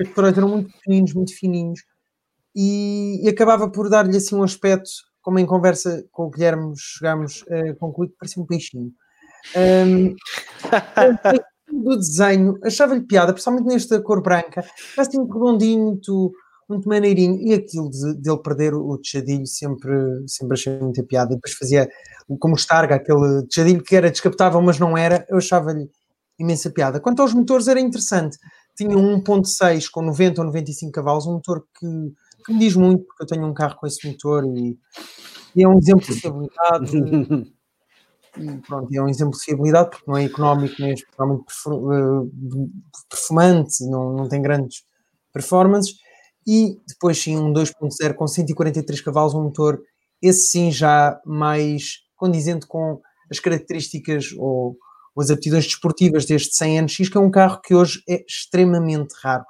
[0.00, 1.80] Os faróis eram muito pequeninos, muito fininhos
[2.54, 7.44] e, e acabava por dar-lhe assim um aspecto, como em conversa com o Guilherme chegámos
[7.50, 8.92] a concluir que parecia um peixinho.
[9.56, 10.14] Um,
[11.82, 16.32] do desenho, achava-lhe piada, principalmente nesta cor branca, era assim muito redondinho, muito,
[16.68, 19.92] muito maneirinho, e aquilo de, de ele perder o tejadilho sempre,
[20.26, 21.88] sempre achei muita piada, e depois fazia
[22.38, 25.90] como estarga, aquele tejadilho que era descapotável, mas não era, eu achava-lhe
[26.38, 27.00] imensa piada.
[27.00, 28.38] Quanto aos motores, era interessante,
[28.76, 31.86] tinha um 1.6 com 90 ou 95 cavalos, um motor que,
[32.44, 34.78] que me diz muito, porque eu tenho um carro com esse motor e,
[35.54, 37.52] e é um exemplo de fiabilidade.
[38.66, 42.68] pronto, é um exemplo de fiabilidade porque não é económico, nem é especialmente eh,
[43.08, 44.84] performante, não, não tem grandes
[45.32, 45.94] performances.
[46.46, 49.80] E depois sim um 2.0 com 143 cavalos, um motor,
[50.20, 54.76] esse sim já mais condizente com as características ou,
[55.14, 59.14] ou as aptidões desportivas deste 100 NX, que é um carro que hoje é extremamente
[59.22, 59.44] raro.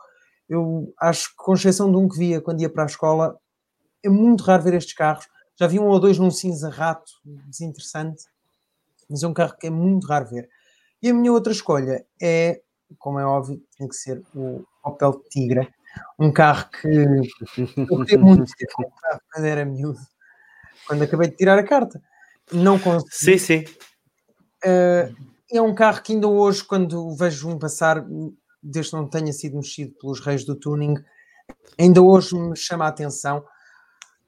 [0.49, 3.37] Eu acho que, com exceção de um que via quando ia para a escola,
[4.05, 5.27] é muito raro ver estes carros.
[5.59, 7.11] Já vi um ou dois num cinza rato,
[7.49, 8.25] desinteressante,
[9.09, 10.49] mas é um carro que é muito raro ver.
[11.03, 12.61] E a minha outra escolha é,
[12.99, 15.69] como é óbvio, tem que ser o Opel Tigra,
[16.19, 16.89] um carro que
[17.77, 18.67] eu gostei muito de
[19.33, 19.99] quando era miúdo,
[20.87, 22.03] quando acabei de tirar a carta.
[22.53, 23.39] Não consegui.
[23.39, 23.65] Sim, sim.
[24.65, 25.15] Uh,
[25.53, 28.05] é um carro que ainda hoje, quando o vejo em passar,
[28.63, 30.95] desde que não tenha sido mexido pelos reis do tuning,
[31.79, 33.45] ainda hoje me chama a atenção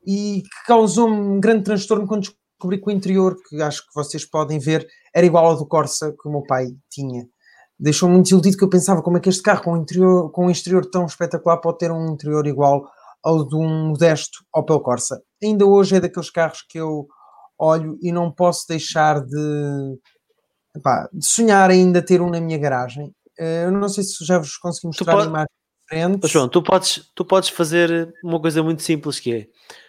[0.07, 4.25] e que causou-me um grande transtorno quando descobri que o interior, que acho que vocês
[4.25, 7.29] podem ver, era igual ao do Corsa que o meu pai tinha.
[7.79, 10.47] Deixou-me muito desiludido que eu pensava como é que este carro com um, interior, com
[10.47, 12.91] um exterior tão espetacular pode ter um interior igual
[13.23, 15.21] ao de um modesto Opel Corsa.
[15.43, 17.07] Ainda hoje é daqueles carros que eu
[17.59, 19.99] olho e não posso deixar de,
[20.75, 23.13] epá, de sonhar ainda ter um na minha garagem.
[23.39, 25.27] Eh, eu não sei se já vos consegui mostrar pode...
[25.27, 25.51] imagens
[25.83, 26.31] diferentes.
[26.31, 29.47] João, tu podes, tu podes fazer uma coisa muito simples que é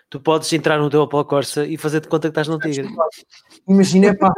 [0.10, 2.88] tu podes entrar no teu Opel Corsa e fazer de conta que estás no Tigre.
[3.68, 4.32] Imagina, pá.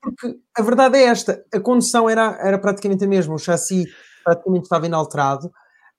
[0.00, 3.84] Porque a verdade é esta: a condução era, era praticamente a mesma, o chassi
[4.24, 5.50] praticamente estava inalterado.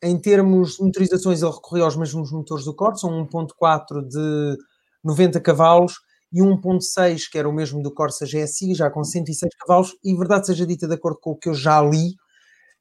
[0.01, 4.57] Em termos de motorizações, ele recorria aos mesmos motores do Corsa, um 1.4 de
[5.03, 5.95] 90 cavalos
[6.31, 10.47] e 1.6, que era o mesmo do Corsa GSI, já com 106 cavalos, e verdade
[10.47, 12.15] seja dita, de acordo com o que eu já li,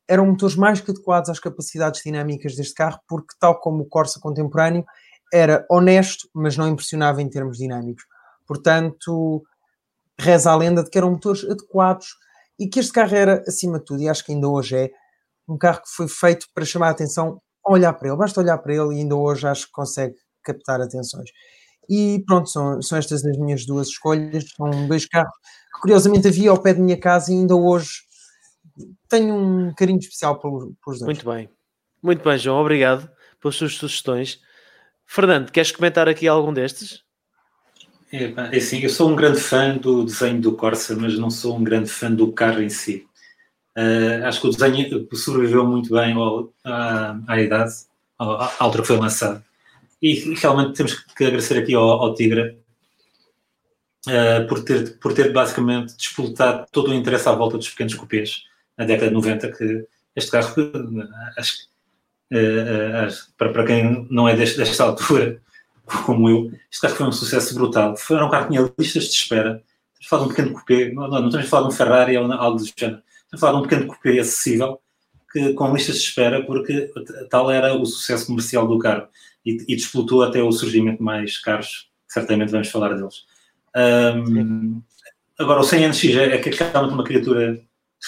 [0.06, 4.20] eram motores mais que adequados às capacidades dinâmicas deste carro, porque, tal como o Corsa
[4.20, 4.84] contemporâneo,
[5.32, 8.04] era honesto, mas não impressionava em termos dinâmicos.
[8.46, 9.42] Portanto,
[10.18, 12.08] reza a lenda de que eram motores adequados
[12.58, 14.90] e que este carro era, acima de tudo, e acho que ainda hoje é,
[15.48, 18.74] um carro que foi feito para chamar a atenção, olhar para ele, basta olhar para
[18.74, 21.30] ele e ainda hoje acho que consegue captar atenções.
[21.88, 24.44] E pronto, são, são estas as minhas duas escolhas.
[24.54, 25.32] São dois carros
[25.74, 27.90] que curiosamente havia ao pé de minha casa e ainda hoje
[29.08, 31.02] tenho um carinho especial pelos, pelos dois.
[31.02, 31.48] Muito bem,
[32.02, 33.10] muito bem, João, obrigado
[33.40, 34.40] pelas suas sugestões.
[35.10, 37.02] Fernando, queres comentar aqui algum destes?
[38.12, 41.64] É, assim, eu sou um grande fã do desenho do Corsa, mas não sou um
[41.64, 43.06] grande fã do carro em si.
[43.74, 47.72] Uh, acho que o desenho sobreviveu muito bem ao, à, à, idade,
[48.18, 49.42] à altura que foi lançado.
[50.00, 52.54] E, realmente temos que agradecer aqui ao, ao Tigra
[54.06, 58.42] uh, por, ter, por ter basicamente disputado todo o interesse à volta dos pequenos cupês
[58.76, 60.54] na década de 90, que este carro,
[61.38, 61.77] acho que
[63.36, 65.40] para, para quem não é deste, desta altura,
[66.06, 67.96] como eu, este carro foi um sucesso brutal.
[67.96, 69.62] Foi um carro que tinha listas de espera.
[70.00, 71.76] Estamos a falar de um pequeno coupé, não, não, não estamos a falar de um
[71.76, 73.02] Ferrari ou algo do género.
[73.24, 74.80] Estamos a falar de um pequeno coupé acessível,
[75.32, 76.90] que, com listas de espera, porque
[77.30, 79.08] tal era o sucesso comercial do carro.
[79.44, 83.24] E, e disputou até o surgimento de mais carros, certamente vamos falar deles.
[83.76, 84.82] Um,
[85.38, 87.60] agora, o 100NX é, é, é uma criatura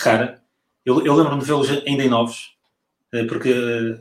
[0.02, 0.42] rara.
[0.84, 2.59] Eu, eu lembro-me de vê-los ainda em novos, eh,
[3.28, 3.52] porque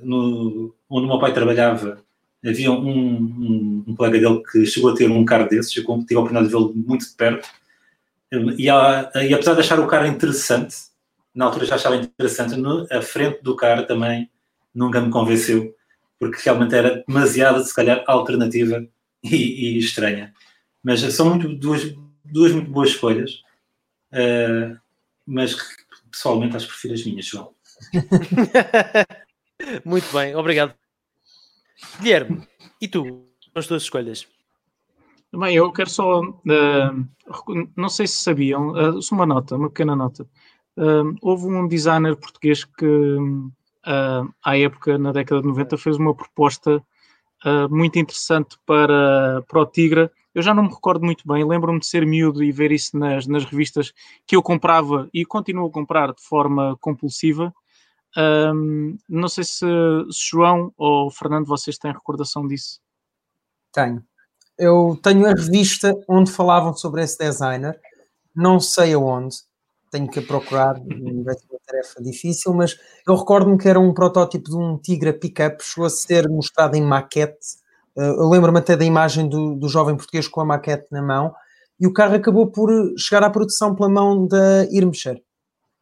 [0.04, 2.04] no, onde o meu pai trabalhava
[2.46, 6.16] havia um, um, um, colega dele que chegou a ter um carro desses, eu tive
[6.16, 7.50] a oportunidade de vê-lo muito de perto,
[8.58, 10.76] e, a, e, apesar de achar o carro interessante,
[11.34, 14.30] na altura já achava interessante, no, a frente do carro também
[14.74, 15.76] nunca me convenceu,
[16.20, 18.86] porque realmente era demasiado, se calhar, alternativa
[19.24, 20.34] e, e estranha.
[20.84, 23.42] Mas são muito, duas, duas muito boas escolhas,
[24.14, 24.78] uh,
[25.26, 25.56] mas
[26.12, 27.52] pessoalmente acho que prefiro as minhas, João.
[29.86, 30.74] Muito bem, obrigado.
[32.02, 32.48] Guilherme,
[32.82, 33.26] e tu?
[33.56, 34.28] As tuas escolhas?
[35.32, 36.22] Bem, eu quero só.
[36.22, 37.08] Uh,
[37.76, 40.24] não sei se sabiam, uh, uma nota, uma pequena nota.
[40.76, 46.16] Uh, houve um designer português que, uh, à época, na década de 90, fez uma
[46.16, 46.84] proposta
[47.70, 50.12] muito interessante para, para o Tigra.
[50.36, 53.26] Eu já não me recordo muito bem, lembro-me de ser miúdo e ver isso nas,
[53.28, 53.94] nas revistas
[54.28, 57.54] que eu comprava e continuo a comprar de forma compulsiva.
[58.18, 62.80] Um, não sei se, se, João ou Fernando, vocês têm recordação disso.
[63.72, 64.04] Tenho.
[64.58, 67.80] Eu tenho a revista onde falavam sobre esse designer,
[68.36, 69.38] não sei aonde,
[69.92, 74.50] tenho que procurar, vai ser uma tarefa difícil, mas eu recordo-me que era um protótipo
[74.50, 77.58] de um Tigra pickup, chegou a ser mostrado em maquete.
[77.98, 81.34] Ah, eu lembro-me até da imagem do, do jovem português com a maquete na mão,
[81.80, 85.22] e o carro acabou por chegar à produção pela mão da Irmscher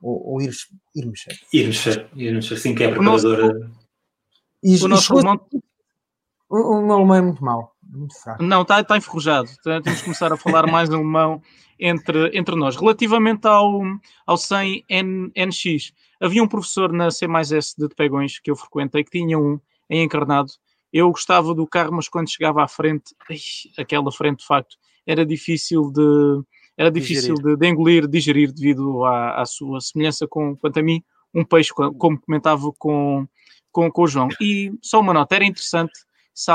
[0.01, 1.37] ou, ou Irmscher.
[1.53, 3.71] Irmscher, Irmscher, sim, que é a preparadora.
[4.63, 5.39] E, o nosso alemão...
[6.49, 8.41] O, meu alemão é muito mau, muito fraco.
[8.41, 9.49] Não, está tá enferrujado.
[9.63, 11.41] Tá, temos que começar a falar mais alemão
[11.77, 12.75] entre, entre nós.
[12.77, 13.81] Relativamente ao,
[14.25, 18.55] ao 100 N, NX, havia um professor na C mais S de Pegões que eu
[18.55, 20.51] frequentei que tinha um em encarnado.
[20.91, 23.37] Eu gostava do carro, mas quando chegava à frente, ai,
[23.77, 26.43] aquela frente de facto, era difícil de,
[26.77, 31.03] era difícil de, de, engolir, digerir devido à, à, sua semelhança com, quanto a mim,
[31.33, 33.27] um peixe, como comentava com,
[33.71, 34.29] com, com o João.
[34.39, 35.93] E só uma nota, era interessante
[36.33, 36.51] se,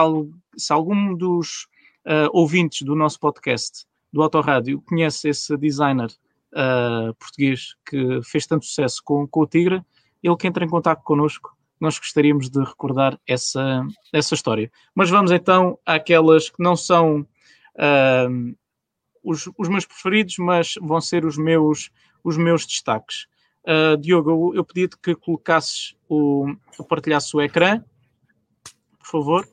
[0.56, 1.66] se algum dos
[2.06, 6.10] uh, ouvintes do nosso podcast, do Autorádio, conhece esse designer
[6.52, 9.82] uh, português que fez tanto sucesso com, com o Tigre,
[10.22, 14.70] ele que entra em contato connosco, nós gostaríamos de recordar essa, essa história.
[14.94, 17.26] Mas vamos então àquelas que não são
[17.74, 18.54] uh,
[19.22, 21.90] os, os meus preferidos, mas vão ser os meus,
[22.22, 23.26] os meus destaques.
[23.64, 26.46] Uh, Diogo, eu pedia-te que colocasses o.
[26.88, 27.82] partilhasse o ecrã,
[28.98, 29.48] por favor.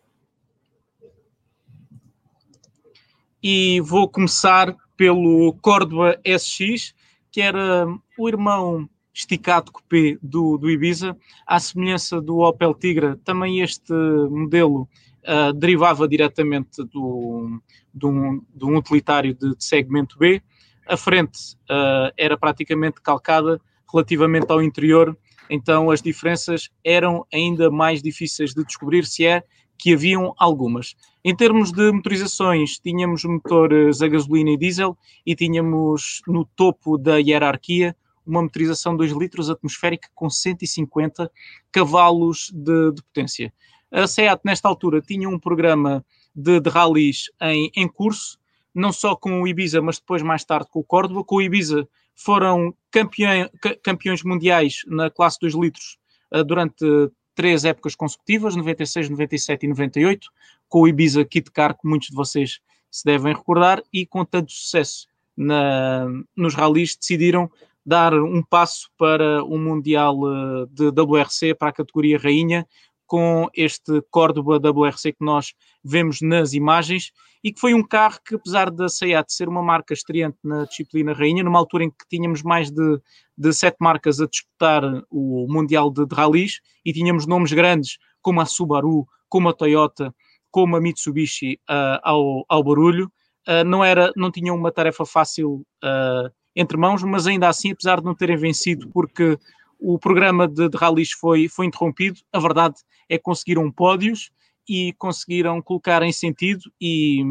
[3.41, 6.93] E vou começar pelo Córdoba SX,
[7.31, 7.85] que era
[8.17, 13.93] o irmão esticado coupé do, do Ibiza, à semelhança do Opel Tigra, também este
[14.29, 14.89] modelo
[15.27, 17.61] uh, derivava diretamente do,
[17.93, 20.41] de, um, de um utilitário de, de, segmento B.
[20.87, 23.59] A frente uh, era praticamente calcada
[23.91, 25.17] relativamente ao interior,
[25.49, 29.43] então as diferenças eram ainda mais difíceis de descobrir, se é
[29.77, 30.95] que haviam algumas.
[31.23, 37.17] Em termos de motorizações, tínhamos motores a gasolina e diesel e tínhamos no topo da
[37.17, 37.95] hierarquia
[38.29, 41.31] uma motorização 2 litros atmosférica com 150
[41.71, 43.51] cavalos de, de, potência.
[43.91, 48.39] A SEAT, nesta altura, tinha um programa de, de rallies em, em curso,
[48.73, 51.23] não só com o Ibiza, mas depois mais tarde com o Córdoba.
[51.23, 53.49] Com o Ibiza foram campeão,
[53.83, 55.97] campeões mundiais na classe 2 litros
[56.33, 56.85] uh, durante
[57.33, 60.27] três épocas consecutivas, 96, 97 e 98,
[60.67, 62.59] com o Ibiza Kit Car, que muitos de vocês
[62.91, 67.49] se devem recordar, e com tanto sucesso na, nos rallies, decidiram
[67.85, 72.67] dar um passo para o Mundial eh, de WRC, para a categoria Rainha,
[73.09, 77.11] com este Córdoba WRC que nós vemos nas imagens
[77.43, 81.11] e que foi um carro que, apesar da SEAT ser uma marca estreante na disciplina
[81.11, 83.01] rainha, numa altura em que tínhamos mais de,
[83.35, 88.41] de sete marcas a disputar o Mundial de, de Rallys e tínhamos nomes grandes como
[88.41, 90.13] a Subaru, como a Toyota,
[90.51, 93.11] como a Mitsubishi uh, ao, ao barulho,
[93.47, 98.01] uh, não, era, não tinham uma tarefa fácil uh, entre mãos, mas ainda assim, apesar
[98.01, 99.35] de não terem vencido, porque
[99.79, 102.75] o programa de, de rallies foi, foi interrompido, a verdade
[103.07, 104.31] é que conseguiram pódios
[104.67, 107.23] e conseguiram colocar em sentido e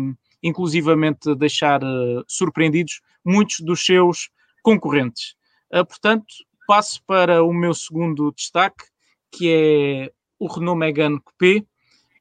[0.42, 4.30] inclusivamente deixar uh, surpreendidos muitos dos seus
[4.62, 5.36] concorrentes.
[5.72, 6.26] Uh, portanto,
[6.66, 8.84] passo para o meu segundo destaque,
[9.30, 11.64] que é o Renault Megane Coupé.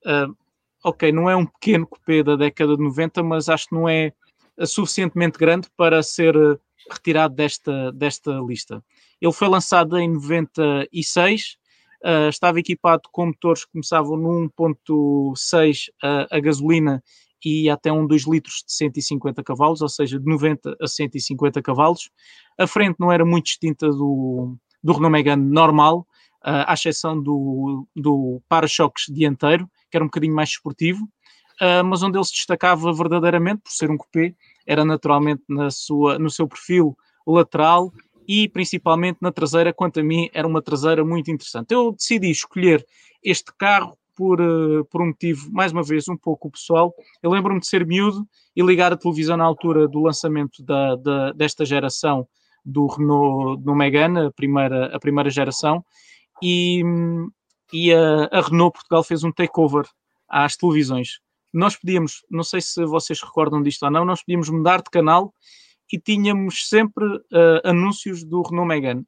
[0.06, 0.36] Uh,
[0.84, 4.12] ok, não é um pequeno coupé da década de 90, mas acho que não é
[4.66, 6.36] suficientemente grande para ser
[6.92, 8.84] retirado desta, desta lista.
[9.22, 11.58] Ele foi lançado em 96,
[12.04, 17.04] uh, estava equipado com motores que começavam no 1.6 a, a gasolina
[17.44, 22.10] e até um 2 litros de 150 cavalos, ou seja, de 90 a 150 cavalos.
[22.58, 26.08] A frente não era muito distinta do, do Renault Megane normal,
[26.44, 31.04] uh, à exceção do, do para-choques dianteiro, que era um bocadinho mais esportivo,
[31.62, 36.20] uh, mas onde ele se destacava verdadeiramente, por ser um coupé, era naturalmente na sua,
[36.20, 37.92] no seu perfil lateral
[38.28, 41.74] e principalmente na traseira, quanto a mim, era uma traseira muito interessante.
[41.74, 42.86] Eu decidi escolher
[43.24, 46.94] este carro por, uh, por um motivo, mais uma vez, um pouco pessoal.
[47.22, 51.32] Eu lembro-me de ser miúdo e ligar a televisão na altura do lançamento da, da,
[51.32, 52.28] desta geração
[52.66, 55.86] do Renault no Megane, a primeira, a primeira geração,
[56.44, 56.84] e,
[57.72, 59.86] e a, a Renault Portugal fez um takeover
[60.28, 61.20] às televisões
[61.54, 65.34] nós podíamos, não sei se vocês recordam disto ou não, nós podíamos mudar de canal
[65.92, 69.06] e tínhamos sempre uh, anúncios do Renault Megane.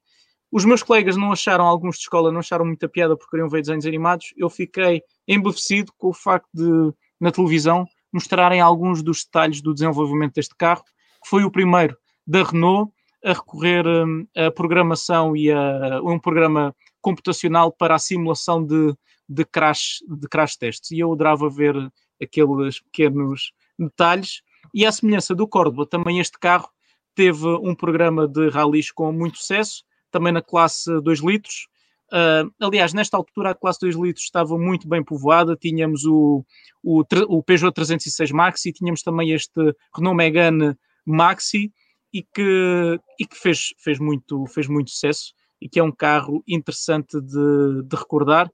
[0.52, 3.62] Os meus colegas não acharam, alguns de escola não acharam muita piada porque queriam ver
[3.62, 4.34] desenhos animados.
[4.36, 10.36] Eu fiquei embevecido com o facto de, na televisão, mostrarem alguns dos detalhes do desenvolvimento
[10.36, 10.84] deste carro,
[11.24, 12.92] que foi o primeiro da Renault
[13.24, 18.96] a recorrer um, a programação e a, um programa computacional para a simulação de,
[19.28, 20.92] de, crash, de crash testes.
[20.92, 21.76] E eu adorava ver
[22.22, 24.42] aqueles pequenos detalhes.
[24.74, 26.70] E à semelhança do Córdoba, também este carro
[27.16, 31.68] teve um programa de rallies com muito sucesso, também na classe 2 litros.
[32.12, 36.44] Uh, aliás, nesta altura a classe 2 litros estava muito bem povoada, tínhamos o,
[36.84, 41.72] o, o Peugeot 306 Maxi, tínhamos também este Renault Megane Maxi,
[42.14, 46.44] e que, e que fez, fez, muito, fez muito sucesso, e que é um carro
[46.48, 48.52] interessante de, de recordar,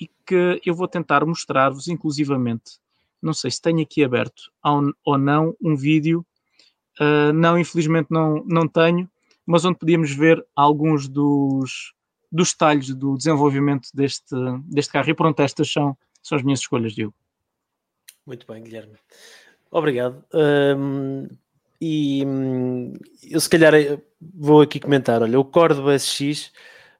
[0.00, 2.78] e que eu vou tentar mostrar-vos inclusivamente
[3.22, 4.50] não sei se tenho aqui aberto
[5.04, 6.24] ou não um vídeo.
[7.00, 9.08] Uh, não, infelizmente não, não tenho,
[9.44, 11.92] mas onde podíamos ver alguns dos,
[12.32, 15.10] dos detalhes do desenvolvimento deste, deste carro.
[15.10, 17.14] E pronto, estas são, são as minhas escolhas, Diogo.
[18.26, 18.96] Muito bem, Guilherme.
[19.70, 20.24] Obrigado.
[20.34, 21.28] Um,
[21.80, 23.72] e hum, eu se calhar
[24.20, 25.22] vou aqui comentar.
[25.22, 26.50] Olha, o Córdoba SX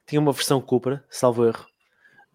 [0.06, 1.66] tinha uma versão Cupra, salvo erro.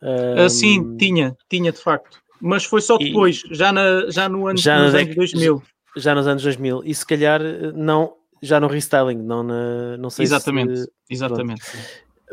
[0.01, 2.21] Um, uh, sim, tinha, tinha de facto.
[2.41, 5.63] Mas foi só depois, e, já, na, já no ano, já nos anos 2000.
[5.97, 6.81] Já nos anos 2000.
[6.85, 7.41] E se calhar
[7.75, 10.91] não, já no restyling, não, na, não sei exatamente, se...
[11.09, 11.61] Exatamente,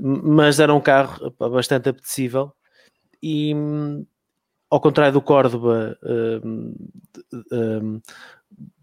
[0.00, 2.52] Mas era um carro bastante apetecível
[3.22, 3.54] e
[4.70, 5.98] ao contrário do Córdoba,
[6.44, 6.74] um,
[7.52, 8.00] um,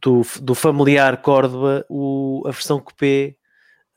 [0.01, 3.35] do, do familiar Córdoba, o, a versão coupé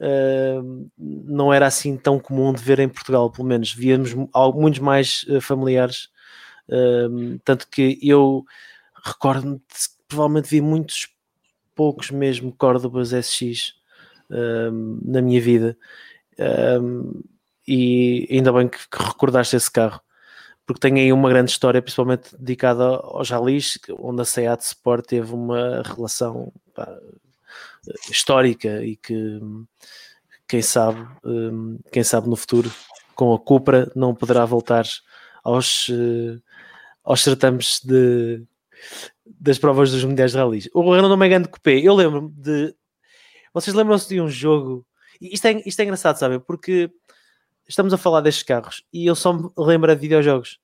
[0.01, 3.73] uh, não era assim tão comum de ver em Portugal, pelo menos.
[3.73, 6.09] Víamos muitos mais uh, familiares,
[7.45, 8.45] tanto que eu
[9.05, 9.61] recordo-me
[10.07, 11.09] provavelmente vi muitos
[11.75, 13.75] poucos mesmo Córdobas SX
[15.03, 15.77] na minha vida.
[17.67, 20.01] e ainda bem que, que recordaste esse carro
[20.69, 25.33] porque tem aí uma grande história, principalmente dedicada aos ralis, onde a Seat Sport teve
[25.33, 26.95] uma relação pá,
[28.11, 29.41] histórica e que
[30.47, 31.09] quem sabe,
[31.91, 32.71] quem sabe no futuro
[33.15, 34.85] com a Cupra não poderá voltar
[35.49, 36.39] aos, eh,
[37.03, 38.43] aos certames de,
[39.27, 40.69] das provas dos mundiais de ralis.
[40.75, 42.75] O Renault Megane Coupé, eu lembro-me de.
[43.53, 44.87] Vocês lembram-se de um jogo?
[45.21, 46.39] Isto é, isto é engraçado, sabem?
[46.39, 46.91] Porque
[47.67, 50.59] estamos a falar destes carros e eu só me lembro de videojogos.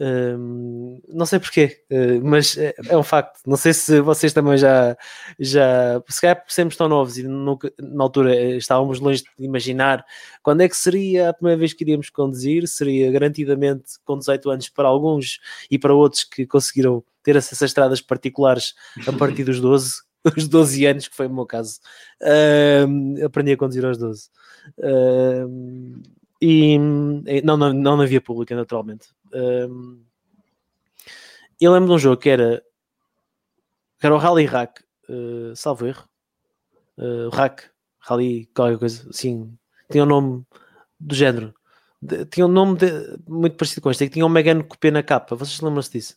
[0.00, 3.40] Um, não sei porquê, uh, mas é, é, um facto.
[3.46, 4.96] Não sei se vocês também já,
[5.38, 10.04] já se calhar sempre tão novos e nunca, na altura eh, estávamos longe de imaginar
[10.42, 12.66] quando é que seria a primeira vez que iríamos conduzir.
[12.66, 15.38] Seria garantidamente com 18 anos para alguns
[15.70, 18.74] e para outros que conseguiram ter acesso a estradas particulares
[19.06, 20.02] a partir dos 12,
[20.36, 21.78] os 12 anos, que foi o meu caso.
[22.20, 24.28] Uh, aprendi a conduzir aos 12.
[24.78, 26.02] Uh,
[26.40, 26.78] e
[27.42, 29.08] não, não, não na via pública, naturalmente.
[29.32, 30.02] Um,
[31.60, 32.62] eu lembro de um jogo que era,
[33.98, 36.04] que era o Rally Rack, uh, salvo erro.
[36.98, 37.64] Uh, Rack,
[37.98, 39.56] Rally, qualquer coisa assim.
[39.90, 40.44] Tinha um nome
[40.98, 41.54] do género.
[42.00, 42.90] De, tinha um nome de,
[43.26, 45.34] muito parecido com este, que tinha um Megane Coupé na capa.
[45.36, 46.16] Vocês lembram-se disso?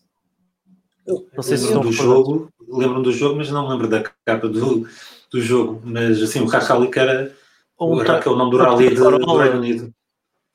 [1.33, 4.85] Não sei se do jogo, lembro do jogo, mas não lembro da capa do,
[5.31, 5.81] do jogo.
[5.85, 7.33] Mas assim, o Rack Rally que era
[7.79, 9.93] um o Rack é o nome do Rally do Reino Unido.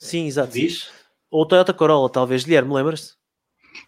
[0.03, 0.53] Sim, exato.
[0.53, 0.91] Diz?
[1.31, 2.43] Ou Toyota Corolla, talvez.
[2.43, 3.15] Guilherme, lembras-te?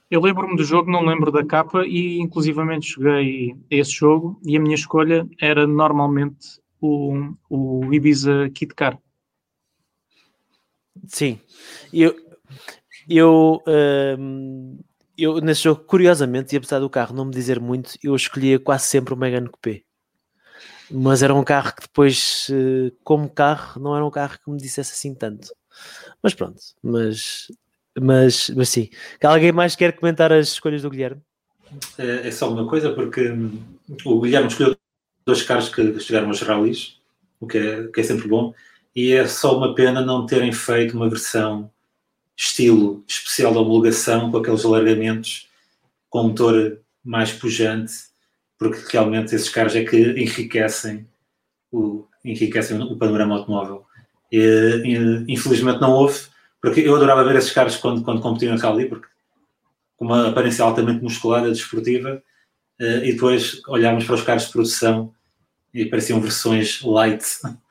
[0.09, 4.61] Eu lembro-me do jogo, não lembro da capa e inclusivamente joguei esse jogo e a
[4.61, 8.97] minha escolha era normalmente o, o Ibiza Kit Car.
[11.09, 11.41] Sim,
[11.93, 12.15] eu,
[13.09, 13.61] eu,
[14.17, 14.79] um,
[15.19, 18.87] eu nesse jogo, curiosamente, e apesar do carro não me dizer muito, eu escolhia quase
[18.87, 19.83] sempre o Megane Coupé.
[20.89, 24.59] Mas era um carro que depois, eh, como carro, não era um carro que me
[24.59, 25.49] dissesse assim tanto.
[26.23, 27.51] Mas pronto, mas,
[27.99, 28.89] mas, mas sim.
[29.23, 31.23] Alguém mais quer comentar as escolhas do Guilherme?
[31.99, 33.61] É, é só uma coisa, porque hum,
[34.05, 34.77] o Guilherme escolheu
[35.25, 36.99] dois carros que chegaram aos rallies,
[37.41, 38.55] o que é, que é sempre bom,
[38.95, 41.71] e é só uma pena não terem feito uma versão
[42.37, 45.49] estilo especial de homologação com aqueles alargamentos
[46.11, 47.93] com motor mais pujante,
[48.59, 51.07] porque realmente esses carros é que enriquecem
[51.73, 53.85] o, enriquecem o panorama automóvel.
[54.37, 56.21] E, infelizmente não houve,
[56.61, 59.07] porque eu adorava ver esses caras quando, quando competiam na rally, porque
[59.97, 62.23] com uma aparência altamente musculada, desportiva,
[62.81, 65.13] eh, e depois olhámos para os carros de produção
[65.73, 67.25] e pareciam versões light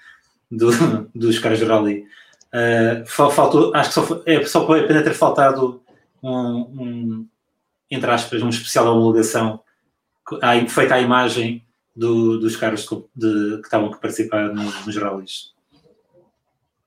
[0.49, 0.71] do,
[1.13, 2.05] dos carros de rally.
[2.53, 5.81] Uh, faltou, acho que só, foi, é, só foi apenas ter faltado
[6.21, 7.27] um, um,
[7.89, 9.59] entre aspas, um especial homologação
[10.69, 15.52] feita à imagem do, dos carros de, que estavam a participar no, nos rallies.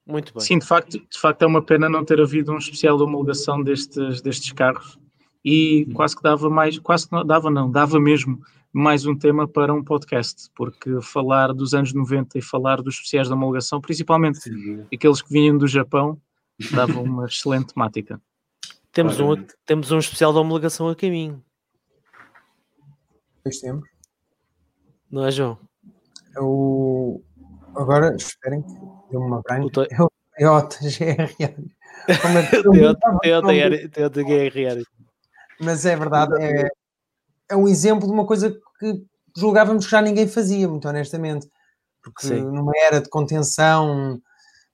[0.07, 0.43] Muito bem.
[0.43, 3.63] Sim, de facto, de facto é uma pena não ter havido um especial de homologação
[3.63, 4.99] destes, destes carros
[5.45, 8.41] e quase que dava mais, quase que não, dava não, dava mesmo
[8.73, 13.27] mais um tema para um podcast, porque falar dos anos 90 e falar dos especiais
[13.27, 14.85] de homologação, principalmente Sim.
[14.93, 16.21] aqueles que vinham do Japão,
[16.73, 18.21] dava uma excelente temática.
[18.93, 19.35] Temos um,
[19.65, 21.43] temos um especial de homologação a caminho.
[23.43, 23.89] Pois temos.
[25.11, 25.59] Não é, João?
[26.35, 27.23] É o...
[27.77, 28.73] Agora, esperem que
[29.11, 29.87] deu uma branca.
[29.91, 31.71] É o Toyota GRR.
[33.93, 34.83] Toyota GRR.
[35.61, 36.69] Mas é verdade, é,
[37.49, 39.05] é um exemplo de uma coisa que
[39.37, 41.49] julgávamos que já ninguém fazia, muito honestamente.
[42.03, 42.43] Porque Sim.
[42.43, 44.21] numa era de contenção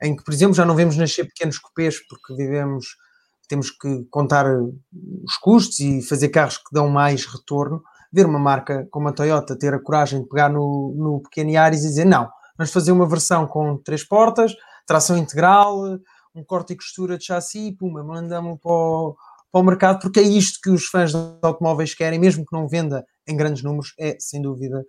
[0.03, 2.97] em que, por exemplo, já não vemos nascer pequenos cupês porque vivemos,
[3.49, 7.83] temos que contar os custos e fazer carros que dão mais retorno,
[8.13, 11.85] ver uma marca como a Toyota ter a coragem de pegar no, no pequeno Yaris
[11.85, 14.55] e dizer não, Vamos fazer uma versão com três portas,
[14.87, 15.99] tração integral,
[16.35, 19.17] um corte e costura de chassi e puma, mandamos para o,
[19.51, 22.69] para o mercado, porque é isto que os fãs de automóveis querem, mesmo que não
[22.69, 24.85] venda em grandes números, é sem dúvida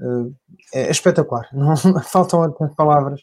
[0.00, 1.48] eh, é espetacular.
[1.52, 3.20] Não faltam palavras.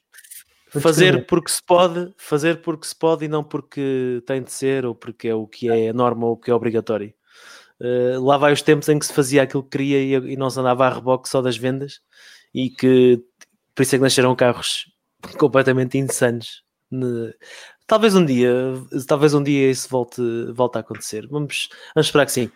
[0.69, 4.93] Fazer porque se pode, fazer porque se pode e não porque tem de ser ou
[4.93, 7.13] porque é o que é a norma ou o que é obrigatório.
[7.79, 10.49] Uh, lá vai os tempos em que se fazia aquilo que queria e, e não
[10.49, 12.01] se andava a reboque só das vendas
[12.53, 13.23] e que
[13.77, 14.91] por isso é que nasceram carros
[15.37, 16.63] completamente insanos.
[17.85, 18.51] Talvez um dia,
[19.07, 20.19] talvez um dia isso volte,
[20.51, 21.27] volte a acontecer.
[21.27, 22.51] Vamos, vamos esperar que sim.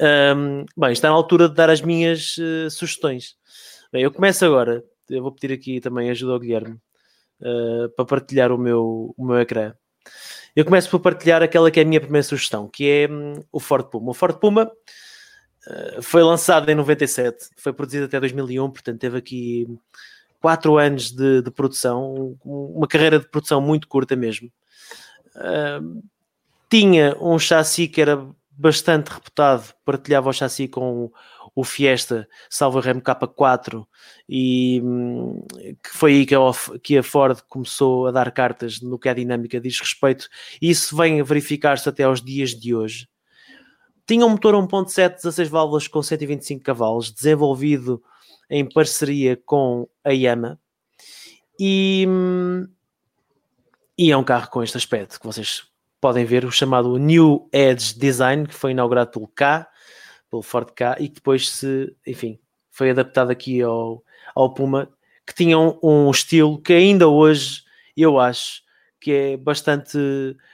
[0.00, 3.34] Um, bem, está na altura de dar as minhas uh, sugestões.
[3.92, 4.84] Bem, eu começo agora.
[5.08, 6.78] Eu vou pedir aqui também ajuda ao Guilherme.
[7.40, 9.74] uh, para partilhar o meu, o meu ecrã.
[10.54, 13.58] Eu começo por partilhar aquela que é a minha primeira sugestão, que é um, o
[13.58, 14.12] Ford Puma.
[14.12, 14.70] O Ford Puma
[15.66, 19.66] uh, foi lançado em 97, foi produzido até 2001, portanto teve aqui
[20.40, 24.50] quatro anos de, de produção, uma carreira de produção muito curta mesmo.
[25.36, 26.02] Uh,
[26.68, 31.10] tinha um chassi que era bastante reputado, partilhava o chassi com
[31.54, 33.84] o Fiesta Salvo Remo K4
[34.28, 35.42] e hum,
[35.82, 36.40] que foi aí que a,
[36.82, 40.28] que a, Ford começou a dar cartas no que a dinâmica diz respeito
[40.60, 43.08] isso vem a verificar-se até aos dias de hoje.
[44.06, 48.02] Tinha um motor 1.7 16 válvulas com 125 cavalos, desenvolvido
[48.50, 50.58] em parceria com a Yamaha.
[51.58, 52.06] E,
[53.96, 55.70] e é um carro com este aspecto que vocês
[56.00, 59.68] podem ver, o chamado New Edge Design, que foi inaugurado pelo K,
[60.30, 62.40] pelo Ford K, e que depois se, enfim,
[62.70, 64.02] foi adaptado aqui ao,
[64.34, 64.88] ao Puma,
[65.26, 67.62] que tinha um, um estilo que ainda hoje
[67.96, 68.62] eu acho
[68.98, 69.96] que é bastante,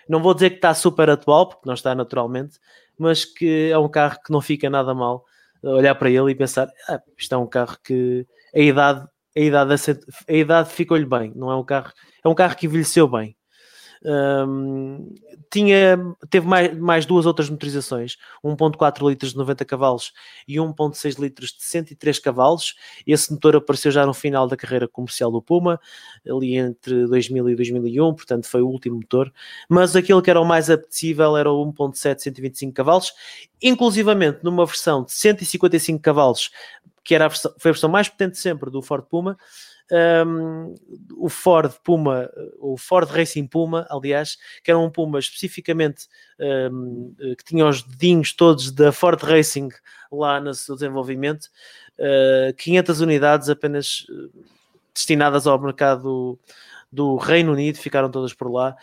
[0.09, 2.59] não vou dizer que está super atual, porque não está naturalmente,
[2.99, 5.25] mas que é um carro que não fica nada mal
[5.71, 9.07] olhar para ele e pensar, ah, isto é um carro que a idade,
[9.37, 9.75] a idade,
[10.29, 11.93] a idade ficou-lhe bem, não é um carro,
[12.25, 13.37] é um carro que envelheceu bem.
[14.09, 15.13] Um,
[15.51, 15.99] tinha,
[16.31, 20.13] teve mais, mais duas outras motorizações, 1.4 litros de 90 cavalos
[20.47, 22.77] e 1.6 litros de 103 cavalos.
[23.05, 25.81] Esse motor apareceu já no final da carreira comercial do Puma,
[26.25, 29.33] ali entre 2000 e 2001, portanto foi o último motor.
[29.69, 33.13] Mas aquele que era o mais apetecível era o 1.7 125 cavalos,
[33.61, 36.51] inclusivamente numa versão de 155 cavalos,
[37.03, 39.37] que era a versão, foi a versão mais potente sempre do Ford Puma,
[39.93, 40.75] um,
[41.17, 46.09] o Ford Puma, o Ford Racing Puma, aliás, que era um Puma especificamente
[46.41, 49.69] um, que tinha os dedinhos todos da Ford Racing
[50.11, 51.45] lá no seu desenvolvimento,
[51.99, 54.41] uh, 500 unidades apenas eh,
[54.95, 56.39] destinadas ao mercado
[56.91, 58.77] do Reino Unido, ficaram todas por lá.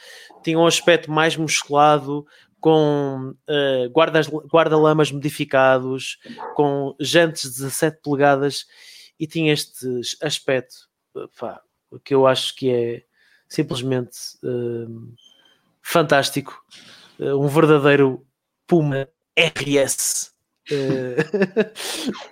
[0.44, 2.26] Tinha um aspecto mais musculado,
[2.60, 6.18] com uh, guarda-lamas modificados,
[6.56, 8.66] com jantes de 17 polegadas
[9.20, 10.93] e tinha este aspecto
[11.40, 11.62] pá,
[12.04, 13.04] que eu acho que é
[13.54, 15.14] simplesmente uh,
[15.82, 16.64] fantástico.
[17.20, 18.26] Uh, um verdadeiro
[18.66, 19.08] Puma
[19.38, 20.34] RS.
[20.72, 21.16] Uh,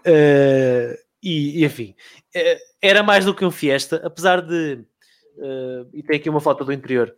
[1.22, 1.96] e, e, enfim,
[2.82, 4.84] era mais do que um Fiesta, apesar de.
[5.94, 7.14] e tem aqui uma foto do interior.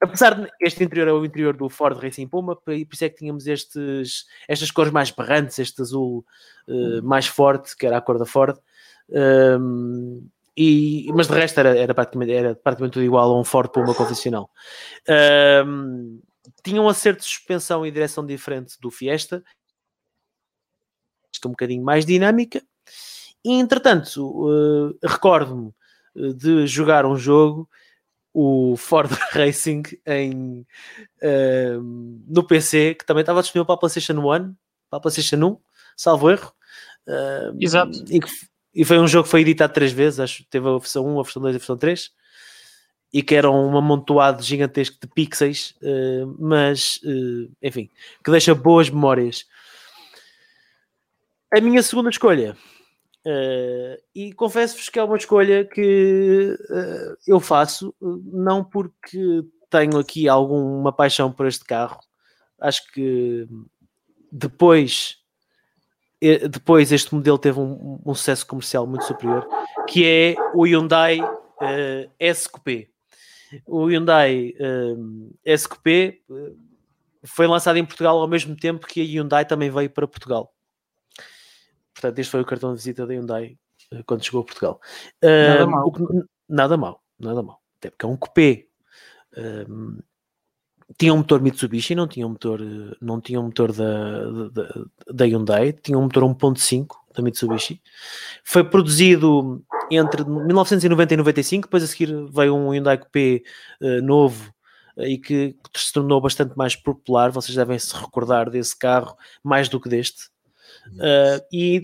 [0.00, 3.16] Apesar de este interior é o interior do Ford Racing Puma, por isso é que
[3.16, 6.24] tínhamos estes, estas cores mais berrantes, este azul
[7.02, 8.56] mais forte, que era a cor da Ford.
[10.60, 13.94] E, mas de resto era, era, praticamente, era praticamente tudo igual a um Ford Puma
[13.94, 14.50] convencional.
[15.64, 16.20] Um,
[16.64, 19.44] tinha um acerto de suspensão e direção diferente do Fiesta,
[21.46, 22.60] um bocadinho mais dinâmica.
[23.44, 25.72] E entretanto, uh, recordo-me
[26.16, 27.70] eh, de jogar um jogo,
[28.34, 30.66] o Ford Racing, em,
[31.22, 31.80] uh,
[32.26, 34.56] no PC, que também estava disponível para a PlayStation 1,
[34.90, 35.56] para a PlayStation 1,
[35.96, 36.52] salvo erro.
[37.06, 38.04] Uh, Exato.
[38.10, 38.28] E que
[38.74, 41.20] e foi um jogo que foi editado três vezes, acho que teve a versão 1,
[41.20, 42.10] a versão 2 e a versão 3.
[43.12, 47.88] E que era um amontoado gigantesco de pixels, uh, mas uh, enfim,
[48.22, 49.46] que deixa boas memórias.
[51.50, 52.54] A minha segunda escolha,
[53.26, 56.54] uh, e confesso-vos que é uma escolha que
[57.26, 61.98] eu faço, não porque tenho aqui alguma paixão por este carro,
[62.60, 63.48] acho que
[64.30, 65.17] depois
[66.20, 69.46] depois este modelo teve um, um, sucesso comercial muito superior,
[69.86, 72.90] que é o Hyundai uh, eh, SQP.
[73.66, 76.52] O Hyundai uh, eh, SQP uh, eh,
[77.24, 80.52] foi lançado em Portugal ao mesmo tempo que a Hyundai também veio para Portugal.
[81.94, 83.56] Portanto, este foi o cartão de visita da Hyundai
[84.06, 84.80] quando chegou a Portugal.
[85.22, 85.92] nada mal.
[86.48, 87.62] Nada mal, nada mal.
[87.78, 88.66] Até porque é um coupé
[90.96, 92.60] tinha um motor Mitsubishi, não tinha um motor,
[93.00, 97.82] não tinha um motor da, da, da Hyundai, tinha um motor 1.5 da Mitsubishi.
[98.42, 103.42] Foi produzido entre 1990 e 95, depois a seguir veio um Hyundai Coupé
[103.80, 104.52] uh, novo
[104.96, 107.30] uh, e que, que, se tornou bastante mais popular.
[107.30, 110.28] Vocês devem se recordar desse carro mais do que deste.
[110.94, 111.82] Uh, e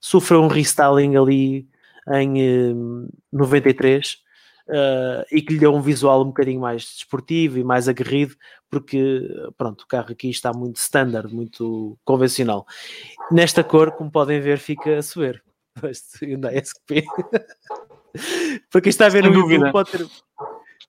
[0.00, 1.68] sofreu um restyling ali
[2.08, 4.18] em 93
[4.70, 8.36] uh, e que lhe deu um visual um bocadinho mais desportivo e mais aguerrido,
[8.70, 12.66] porque pronto, o carro aqui está muito standard, muito convencional.
[13.30, 15.42] Nesta cor, como podem ver, fica a subir.
[15.84, 17.04] Este Hyundai SQP.
[18.70, 20.06] Para quem está a ver no YouTube, pode ter,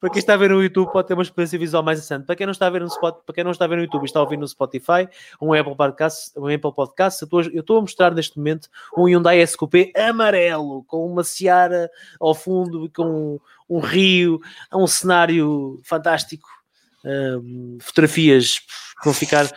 [0.01, 2.25] para quem está a ver no YouTube pode ter uma experiência visual mais interessante.
[2.25, 3.83] Para quem não está a ver no Spot, para quem não está a ver no
[3.83, 5.07] YouTube está a ouvir no Spotify,
[5.39, 7.21] um Apple Podcast, um Apple Podcast,
[7.53, 11.87] eu estou a mostrar neste momento um Hyundai SQP amarelo, com uma seara
[12.19, 13.39] ao fundo, com
[13.69, 14.41] um, um rio,
[14.73, 16.49] um cenário fantástico.
[17.03, 19.51] Um, fotografias que vão ficar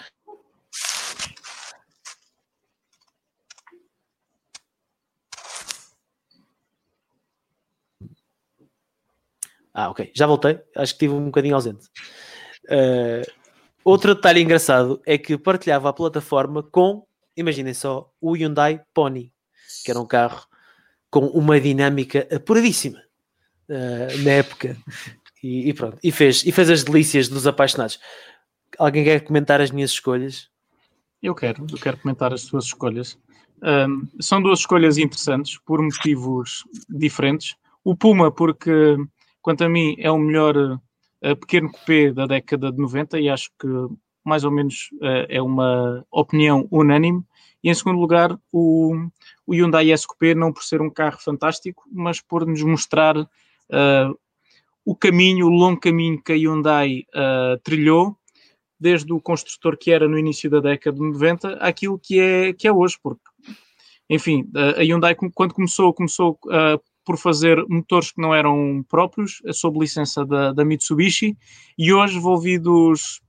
[9.74, 10.60] Ah, ok, já voltei.
[10.76, 11.88] Acho que estive um bocadinho ausente.
[12.66, 13.28] Uh,
[13.84, 17.04] outro detalhe engraçado é que partilhava a plataforma com,
[17.36, 19.32] imaginem só, o Hyundai Pony,
[19.84, 20.46] que era um carro
[21.10, 23.00] com uma dinâmica apuradíssima
[23.68, 24.76] uh, na época.
[25.42, 28.00] E, e, pronto, e fez, e fez as delícias dos apaixonados.
[28.78, 30.48] Alguém quer comentar as minhas escolhas?
[31.22, 33.18] Eu quero, eu quero comentar as suas escolhas.
[33.62, 37.56] Um, são duas escolhas interessantes por motivos diferentes.
[37.82, 38.96] O Puma, porque
[39.44, 43.50] Quanto a mim, é o melhor uh, pequeno coupé da década de 90 e acho
[43.60, 43.68] que
[44.24, 47.22] mais ou menos uh, é uma opinião unânime.
[47.62, 48.94] E em segundo lugar, o,
[49.46, 54.18] o Hyundai S-Coupé, não por ser um carro fantástico, mas por nos mostrar uh,
[54.82, 57.04] o caminho, o longo caminho que a Hyundai
[57.62, 58.16] trilhou,
[58.80, 62.66] desde o construtor que era no início da década de 90 àquilo que é, que
[62.66, 63.22] é hoje, porque,
[64.08, 66.38] enfim, a Hyundai, quando começou, começou
[67.04, 71.36] por fazer motores que não eram próprios, sob licença da, da Mitsubishi,
[71.76, 73.20] e hoje, envolvidos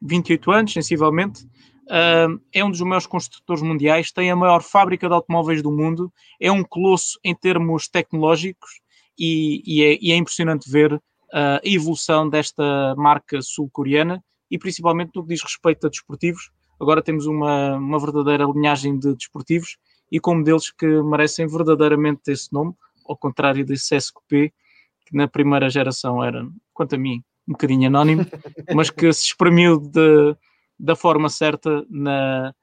[0.00, 1.44] 28 anos, sensivelmente,
[1.88, 6.12] uh, é um dos maiores construtores mundiais, tem a maior fábrica de automóveis do mundo,
[6.40, 8.80] é um colosso em termos tecnológicos,
[9.18, 11.00] e, e, é, e é, impressionante ver uh,
[11.32, 16.50] a evolução desta marca sul-coreana, e principalmente no que diz respeito a desportivos.
[16.80, 19.76] Agora temos uma, uma verdadeira linhagem de desportivos,
[20.10, 22.72] e com modelos que merecem verdadeiramente esse nome,
[23.08, 24.52] ao contrário desse SQP,
[25.06, 28.26] que na primeira geração era, quanto a mim, um bocadinho anónimo,
[28.74, 30.36] mas que se exprimiu de,
[30.78, 32.54] da forma certa na,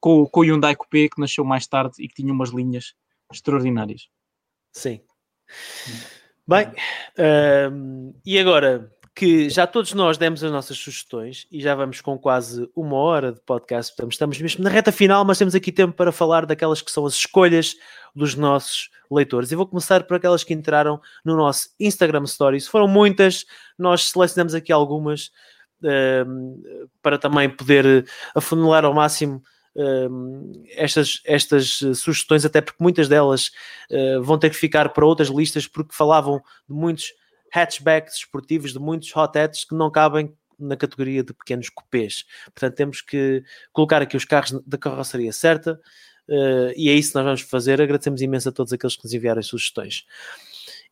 [0.00, 2.94] com, com o Hyundai Coupé, que nasceu mais tarde e que tinha umas linhas
[3.32, 4.08] extraordinárias.
[4.72, 5.00] Sim.
[6.46, 6.72] Bem,
[7.70, 12.16] um, e agora que já todos nós demos as nossas sugestões e já vamos com
[12.16, 15.92] quase uma hora de podcast, portanto, estamos mesmo na reta final, mas temos aqui tempo
[15.92, 17.74] para falar daquelas que são as escolhas
[18.14, 19.50] dos nossos leitores.
[19.50, 22.68] E vou começar por aquelas que entraram no nosso Instagram Stories.
[22.68, 23.44] Foram muitas,
[23.76, 25.32] nós selecionamos aqui algumas
[25.82, 28.06] uh, para também poder
[28.36, 29.42] afunilar ao máximo
[29.74, 33.50] uh, estas, estas sugestões, até porque muitas delas
[33.90, 37.10] uh, vão ter que ficar para outras listas, porque falavam de muitos
[37.52, 42.24] hatchbacks esportivos, de muitos hot hats que não cabem na categoria de pequenos cupês.
[42.46, 45.80] Portanto, temos que colocar aqui os carros da carroceria certa,
[46.28, 47.80] Uh, e é isso que nós vamos fazer.
[47.80, 50.04] Agradecemos imenso a todos aqueles que nos enviaram as sugestões.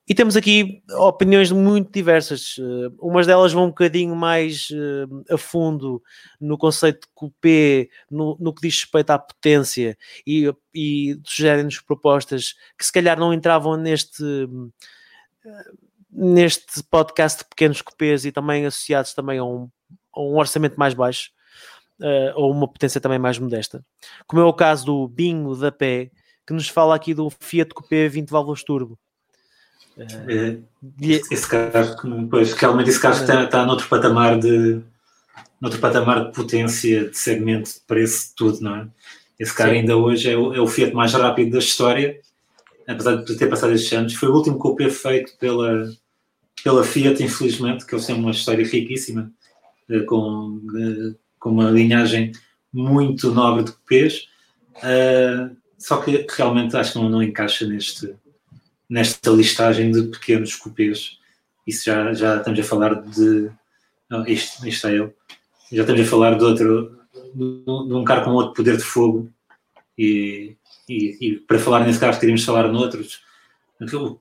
[0.09, 2.57] E temos aqui opiniões muito diversas.
[2.59, 6.03] Uh, umas delas vão um bocadinho mais uh, a fundo
[6.41, 12.55] no conceito de coupé, no, no que diz respeito à potência, e, e sugerem-nos propostas
[12.79, 14.73] que se calhar não entravam neste, uh,
[16.17, 19.69] neste podcast de pequenos coupés e também associados também a um,
[20.15, 21.31] a um orçamento mais baixo
[22.01, 23.85] uh, ou uma potência também mais modesta.
[24.27, 26.11] Como é o caso do Bingo da Pé,
[26.47, 28.99] que nos fala aqui do Fiat Coupé 20 válvulas turbo.
[29.99, 30.65] Uh,
[31.03, 34.81] é, esse carro, pois, realmente esse carro está, está noutro patamar de
[35.61, 38.89] noutro patamar de potência, de segmento, de preço, de tudo, não é?
[39.39, 39.79] Esse carro Sim.
[39.79, 42.19] ainda hoje é o, é o Fiat mais rápido da história,
[42.87, 44.15] apesar de ter passado estes anos.
[44.15, 45.91] Foi o último coupé feito pela,
[46.67, 49.33] pela Fiat, infelizmente, que eles têm uma história riquíssima,
[49.89, 50.61] eh, com
[51.39, 52.33] com uma linhagem
[52.73, 54.27] muito nobre de cupês,
[54.79, 58.17] uh, só que realmente acho que não, não, encaixa neste,
[58.91, 61.21] nesta listagem de pequenos cupês.
[61.65, 63.49] Isso já, já estamos a falar de.
[64.11, 65.13] Não, isto, isto é ele.
[65.71, 66.99] Já estamos a falar de outro.
[67.33, 69.31] de, de um carro com outro poder de fogo.
[69.97, 70.57] E,
[70.89, 73.25] e, e para falar nesse carro, queríamos falar noutros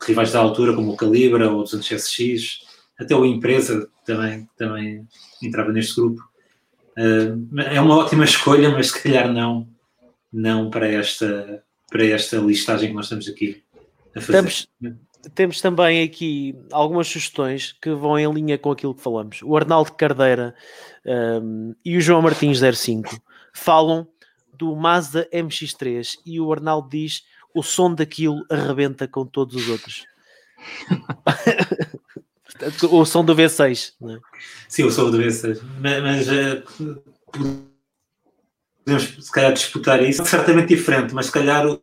[0.02, 2.60] rivais da altura, como o Calibra ou o 200 SX,
[3.00, 5.08] até o Empresa também, também
[5.42, 6.22] entrava neste grupo.
[6.98, 9.68] Uh, é uma ótima escolha, mas se calhar não,
[10.32, 13.64] não para, esta, para esta listagem que nós estamos aqui
[14.16, 14.40] a fazer.
[14.40, 14.68] Temos,
[15.34, 19.42] temos também aqui algumas sugestões que vão em linha com aquilo que falamos.
[19.44, 20.56] O Arnaldo Cardeira
[21.06, 23.18] um, e o João Martins 05
[23.54, 24.08] falam
[24.54, 27.24] do Mazda MX3 e o Arnaldo diz
[27.56, 30.06] o som daquilo arrebenta com todos os outros.
[32.92, 34.20] o som do V6, não é?
[34.68, 35.62] Sim, o som do V6.
[35.80, 36.62] Mas, mas uh,
[38.84, 40.22] podemos se calhar disputar isso.
[40.22, 41.82] É certamente diferente, mas se calhar o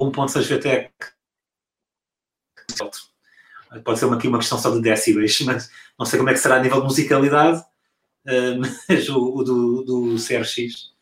[0.00, 0.92] 1.6 VTEC
[3.84, 6.56] pode ser aqui uma questão só de décibels, mas não sei como é que será
[6.56, 10.92] a nível de musicalidade, uh, mas o, o do, do CRX,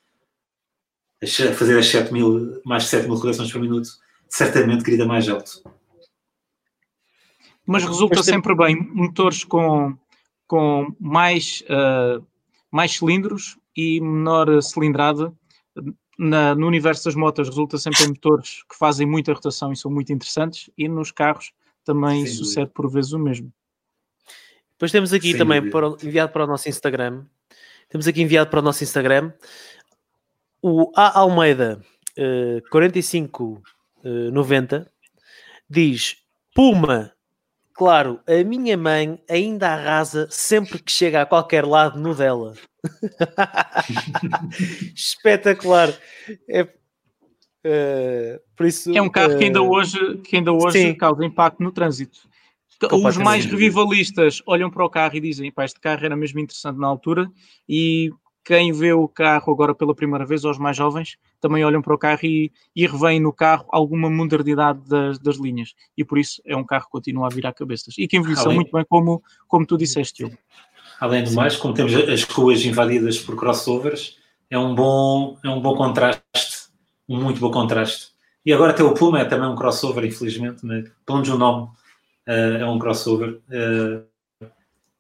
[1.23, 3.89] a fazer as 7 mil, mais de 7 mil rotações por minuto,
[4.29, 5.63] certamente grita mais alto.
[7.67, 9.97] Mas resulta sempre bem motores com,
[10.47, 12.25] com mais, uh,
[12.71, 15.33] mais cilindros e menor cilindrada.
[16.19, 19.89] Na, no universo das motas resulta sempre em motores que fazem muita rotação e são
[19.89, 21.53] muito interessantes e nos carros
[21.85, 22.73] também Sem sucede dúvida.
[22.75, 23.53] por vezes o mesmo.
[24.73, 27.25] Depois temos aqui Sem também para, enviado para o nosso Instagram.
[27.89, 29.33] Temos aqui enviado para o nosso Instagram
[30.63, 31.81] o A Almeida
[32.19, 34.87] uh, 4590 uh,
[35.69, 36.17] diz
[36.55, 37.13] Puma.
[37.73, 42.55] Claro, a minha mãe ainda arrasa sempre que chega a qualquer lado no dela.
[44.95, 45.97] Espetacular.
[46.49, 51.63] É, uh, por isso, é um carro que ainda hoje, que ainda hoje causa impacto
[51.63, 52.19] no trânsito.
[52.93, 56.89] Os mais revivalistas olham para o carro e dizem: este carro era mesmo interessante na
[56.89, 57.31] altura,
[57.69, 58.11] e
[58.49, 61.95] quem vê o carro agora pela primeira vez, ou os mais jovens, também olham para
[61.95, 65.75] o carro e, e revêem no carro alguma modernidade das, das, linhas.
[65.95, 67.95] E por isso é um carro que continua a virar cabeças.
[67.99, 68.57] E que envelheceu Além...
[68.57, 70.33] muito bem, como, como tu disseste, eu.
[70.99, 74.17] Além do mais, como temos as ruas invadidas por crossovers,
[74.49, 76.71] é um bom, é um bom contraste,
[77.07, 78.13] um muito bom contraste.
[78.47, 80.85] E agora até o Puma é também um crossover, infelizmente, né?
[81.05, 81.65] pelo menos o nome
[82.27, 83.43] uh, é um crossover.
[83.51, 84.07] Uh,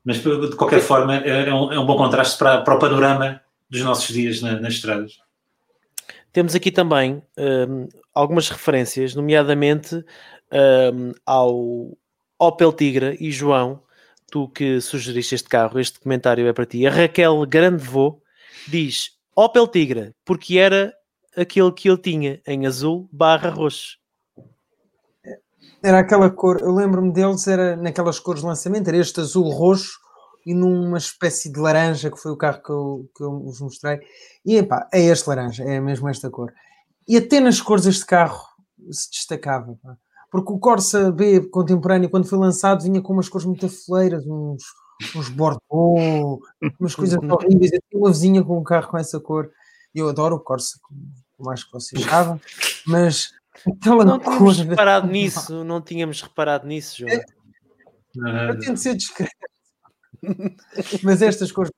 [0.09, 3.42] mas de qualquer forma é, é, um, é um, bom contraste para, para o panorama
[3.68, 5.18] dos nossos dias na, nas estradas.
[6.32, 9.96] Temos aqui também um, algumas referências, nomeadamente
[10.50, 11.92] um, ao
[12.38, 13.82] Opel Tigra e João,
[14.32, 16.86] tu que sugeriste este carro, este comentário é para ti.
[16.86, 18.22] A Raquel Grandevô
[18.66, 20.94] diz Opel Tigra, porque era
[21.36, 23.98] aquele que ele tinha em azul barra roxo.
[25.83, 29.99] Era aquela cor, eu lembro-me deles, era naquelas cores de lançamento, era este azul roxo
[30.45, 34.01] e numa espécie de laranja, que foi o carro que eu, que eu vos mostrei.
[34.45, 36.53] E epá, é este laranja, é mesmo esta cor.
[37.07, 38.43] E até nas cores este carro
[38.91, 39.79] se destacava.
[39.83, 39.97] Pá.
[40.31, 44.62] Porque o Corsa B contemporâneo, quando foi lançado, vinha com umas cores muito afoleiras, uns,
[45.14, 46.41] uns Bordeaux,
[46.79, 47.72] umas coisas horríveis.
[47.72, 49.51] Eu tinha uma vizinha com um carro com essa cor.
[49.95, 50.79] Eu adoro o Corsa,
[51.37, 52.41] como acho que vocês sabem,
[52.87, 53.31] mas
[53.66, 57.11] aquela não tínhamos reparado nisso, não tínhamos reparado nisso, João.
[57.12, 59.32] É, eu tento ser discreto.
[61.02, 61.72] mas estas cores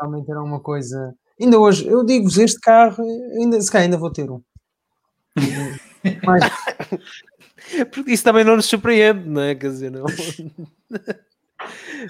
[0.00, 1.14] realmente eram uma coisa.
[1.40, 3.04] Ainda hoje, eu digo-vos, este carro,
[3.38, 4.42] ainda, se calhar ainda vou ter um.
[6.24, 6.44] Mas...
[7.92, 9.54] Porque isso também não nos surpreende, não é?
[9.54, 10.06] Quer dizer, não.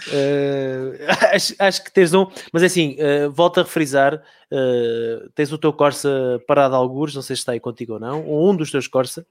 [0.09, 0.97] Uh,
[1.35, 5.59] acho, acho, que tens um, mas é assim, uh, volto a refrisar: uh, tens o
[5.59, 8.57] teu Corsa parado a algures, não sei se está aí contigo ou não, ou um
[8.57, 9.27] dos teus Corsa,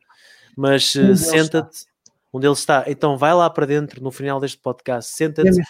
[0.55, 1.85] mas um senta-te,
[2.33, 2.83] um deles está.
[2.87, 5.61] Então vai lá para dentro no final deste podcast, senta-te,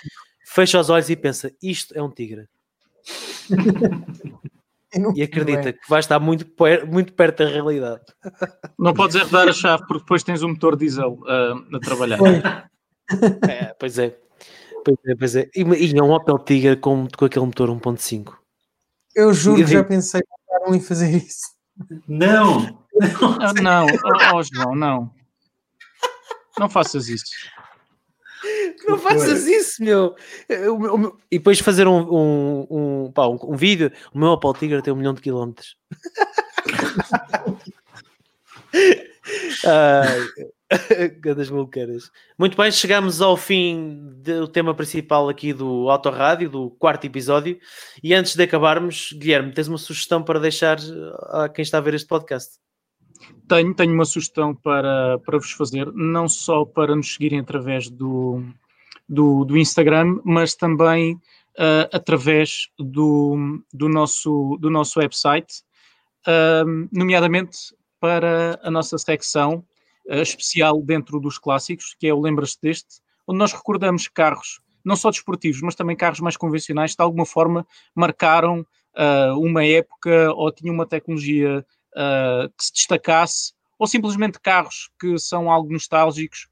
[0.46, 2.48] fecha os olhos e pensa: isto é um tigre.
[5.16, 6.46] e acredita que vai estar muito,
[6.88, 8.02] muito perto da realidade.
[8.78, 12.20] Não podes é dar a chave porque depois tens um motor diesel a trabalhar.
[13.48, 14.18] É, pois é.
[14.88, 15.50] Pois é, pois é.
[15.54, 18.38] E, e é um Opel Tigra com, com aquele motor 1.5.
[19.14, 20.22] Eu juro que já pensei
[20.70, 21.52] em fazer isso.
[22.08, 22.88] Não!
[22.98, 25.14] Não, não, oh, oh, João, não.
[26.58, 27.26] Não faças isso.
[28.88, 30.16] Não faças isso, meu.
[31.30, 33.92] E depois fazer um, um, um, pá, um, um vídeo.
[34.14, 35.76] O meu Opel Tigra tem um milhão de quilómetros.
[41.22, 42.12] Gadas maluqueiras.
[42.38, 47.58] Muito bem, chegamos ao fim do tema principal aqui do Autorádio, do quarto episódio.
[48.04, 50.78] E antes de acabarmos, Guilherme, tens uma sugestão para deixar
[51.30, 52.60] a quem está a ver este podcast?
[53.48, 58.44] Tenho, tenho uma sugestão para, para vos fazer, não só para nos seguirem através do,
[59.08, 65.62] do, do Instagram, mas também uh, através do, do, nosso, do nosso website,
[66.28, 67.58] uh, nomeadamente
[68.00, 69.66] para a nossa secção
[70.10, 74.96] uh, especial dentro dos clássicos, que é o Lembras-te deste, onde nós recordamos carros, não
[74.96, 80.32] só desportivos, mas também carros mais convencionais, que de alguma forma marcaram uh, uma época
[80.34, 86.48] ou tinham uma tecnologia uh, que se destacasse, ou simplesmente carros que são algo nostálgicos,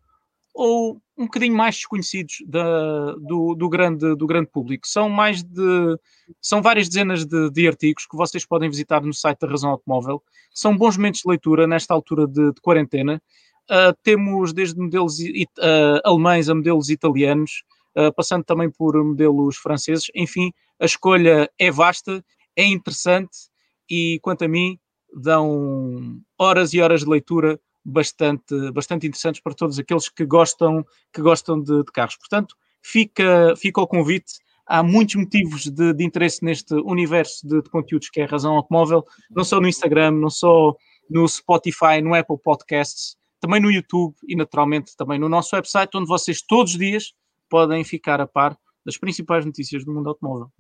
[0.56, 4.88] ou um bocadinho mais desconhecidos da, do, do, grande, do grande público.
[4.88, 5.98] São mais de.
[6.42, 10.24] São várias dezenas de, de, artigos que vocês podem visitar no site da Razão Automóvel.
[10.52, 13.22] São bons momentos de leitura nesta altura de, de quarentena.
[13.70, 17.64] Uh, temos desde modelos uh, alemães a modelos italianos,
[17.98, 20.06] uh, passando também por modelos franceses.
[20.16, 22.24] Enfim, a escolha é vasta,
[22.56, 23.50] é interessante
[23.90, 24.80] e, quanto a mim,
[25.14, 30.84] dão horas e horas de leitura bastante, bastante interessantes para todos aqueles que gostam,
[31.14, 32.18] que gostam de, de carros.
[32.18, 34.34] Portanto, fica, fica o convite.
[34.66, 38.56] Há muitos motivos de, de interesse neste universo de, de, conteúdos que é a Razão
[38.56, 40.76] Automóvel, não só no Instagram, não só
[41.08, 46.08] no Spotify, no Apple Podcasts, também no YouTube e naturalmente também no nosso website, onde
[46.08, 47.14] vocês todos os dias
[47.48, 50.52] podem ficar a par das principais notícias do mundo automóvel.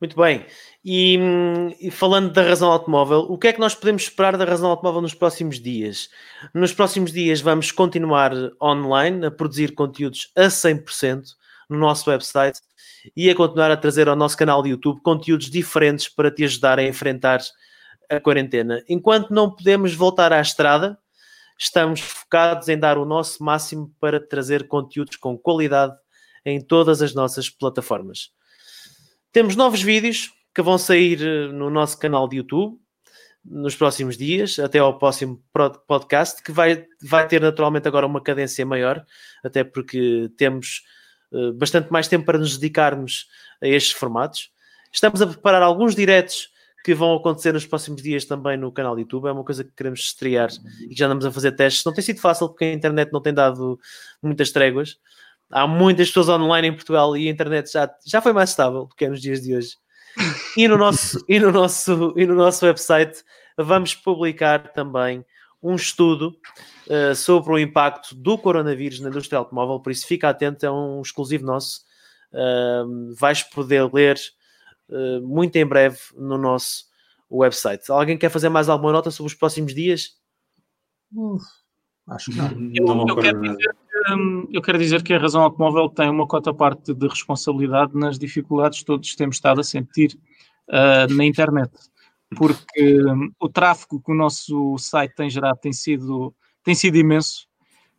[0.00, 0.46] Muito bem.
[0.84, 1.18] E,
[1.80, 5.02] e, falando da razão automóvel, o que é que nós podemos esperar da razão automóvel
[5.02, 6.08] nos próximos dias?
[6.54, 8.32] Nos próximos dias vamos continuar
[8.62, 11.24] online a produzir conteúdos a 100%
[11.68, 12.60] no nosso website
[13.16, 16.78] e a continuar a trazer ao nosso canal de YouTube conteúdos diferentes para te ajudar
[16.78, 17.40] a enfrentar
[18.08, 18.82] a quarentena.
[18.88, 20.96] Enquanto não podemos voltar à estrada,
[21.58, 25.94] estamos focados em dar o nosso máximo para trazer conteúdos com qualidade
[26.44, 28.37] em todas as nossas plataformas.
[29.32, 32.78] Temos novos vídeos que vão sair eh, no nosso canal de YouTube
[33.44, 35.42] nos próximos dias, até ao próximo
[35.86, 39.04] podcast, que vai, vai ter naturalmente agora uma cadência maior,
[39.42, 40.82] até porque temos
[41.32, 43.26] uh, bastante mais tempo para nos dedicarmos
[43.62, 44.50] a estes formatos.
[44.92, 46.50] Estamos a preparar alguns diretos
[46.84, 49.28] que vão acontecer nos próximos dias também no canal do YouTube.
[49.28, 50.50] É uma coisa que queremos estrear
[50.82, 51.84] e que já andamos a fazer testes.
[51.84, 53.78] Não tem sido fácil porque a internet não tem dado
[54.22, 54.98] muitas tréguas,
[55.50, 58.94] há muitas pessoas online em Portugal e a internet já, já foi mais estável do
[58.94, 59.76] que é nos dias de hoje.
[60.56, 63.22] E no nosso, e no nosso, e no nosso website
[63.56, 65.24] vamos publicar também
[65.62, 66.36] um estudo
[66.86, 71.00] uh, sobre o impacto do coronavírus na indústria automóvel, por isso fica atento, é um
[71.02, 71.80] exclusivo nosso.
[72.32, 74.18] Uh, vais poder ler
[74.88, 76.84] uh, muito em breve no nosso
[77.30, 77.90] website.
[77.90, 80.16] Alguém quer fazer mais alguma nota sobre os próximos dias?
[82.08, 82.50] acho que não.
[82.74, 83.76] Eu, eu quero dizer
[84.10, 88.18] Hum, eu quero dizer que a razão automóvel tem uma cota parte de responsabilidade nas
[88.18, 90.18] dificuldades que todos temos estado a sentir
[90.68, 91.70] uh, na internet,
[92.36, 97.46] porque um, o tráfego que o nosso site tem gerado tem sido, tem sido imenso.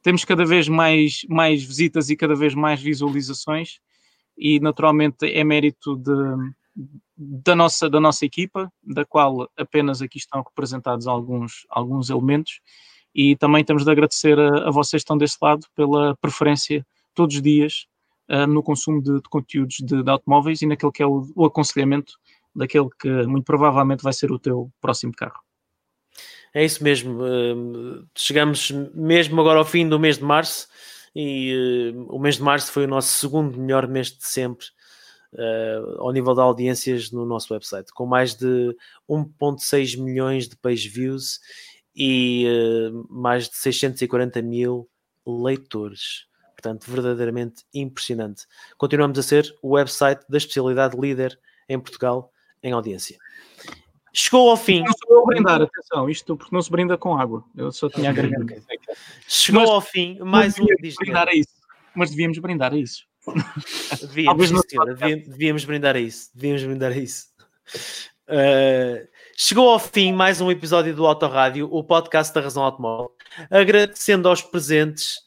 [0.02, 3.80] Temos cada vez mais, mais visitas e cada vez mais visualizações,
[4.38, 6.14] e naturalmente é mérito de,
[7.18, 12.62] da, nossa, da nossa equipa, da qual apenas aqui estão representados alguns, alguns elementos
[13.20, 17.36] e também temos de agradecer a, a vocês que estão desse lado pela preferência todos
[17.36, 17.86] os dias
[18.30, 21.44] uh, no consumo de, de conteúdos de, de, automóveis e naquele que é o, o,
[21.44, 22.14] aconselhamento
[22.56, 25.42] daquele que muito provavelmente vai ser o teu próximo carro.
[26.54, 27.22] É isso mesmo.
[27.22, 30.70] Uh, chegamos mesmo agora ao fim do mês de março
[31.14, 34.68] e uh, o mês de março foi o nosso segundo melhor mês de sempre.
[35.34, 38.76] Uh, ao nível de audiências no nosso website, com mais de
[39.08, 41.40] 1.6 milhões de page views
[42.00, 44.90] e uh, mais de 640 mil
[45.28, 46.28] leitores.
[46.54, 48.46] Portanto, verdadeiramente impressionante.
[48.78, 51.38] Continuamos a ser o website da especialidade líder
[51.68, 52.32] em Portugal
[52.64, 53.18] em audiência.
[54.14, 54.84] Chegou ao fim.
[54.84, 57.44] Não sou eu brindar, atenção, isto porque não se brinda com água.
[57.56, 58.56] Eu só tinha a garganta.
[59.28, 60.66] Chegou mas, ao fim, mais um
[61.00, 61.54] brindar a isso.
[61.94, 63.06] Mas devíamos brindar a isso.
[64.02, 66.30] Devíamos, devíamos, devíamos brindar a isso.
[66.34, 67.28] Devíamos brindar a isso.
[68.28, 69.08] Uh,
[69.42, 73.16] Chegou ao fim mais um episódio do Autorádio, o podcast da Razão Automóvel.
[73.50, 75.20] Agradecendo aos presentes,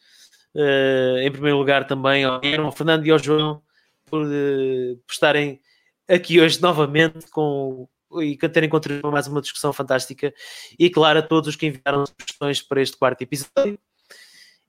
[0.54, 3.62] uh, em primeiro lugar também ao, ao Fernando e ao João
[4.04, 5.62] por, uh, por estarem
[6.06, 7.88] aqui hoje novamente com,
[8.20, 10.34] e terem contribuído mais uma discussão fantástica.
[10.78, 13.78] E claro, a todos os que enviaram sugestões para este quarto episódio.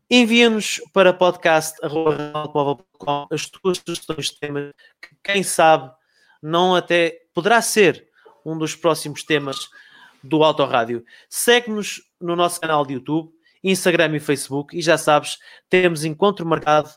[0.09, 5.91] Envia-nos para podcast.com as tuas sugestões de tema que, quem sabe,
[6.41, 8.12] não até poderá ser
[8.45, 9.69] um dos próximos temas
[10.23, 11.03] do Autorádio.
[11.29, 13.31] Segue-nos no nosso canal de YouTube,
[13.63, 15.37] Instagram e Facebook e já sabes,
[15.69, 16.89] temos encontro marcado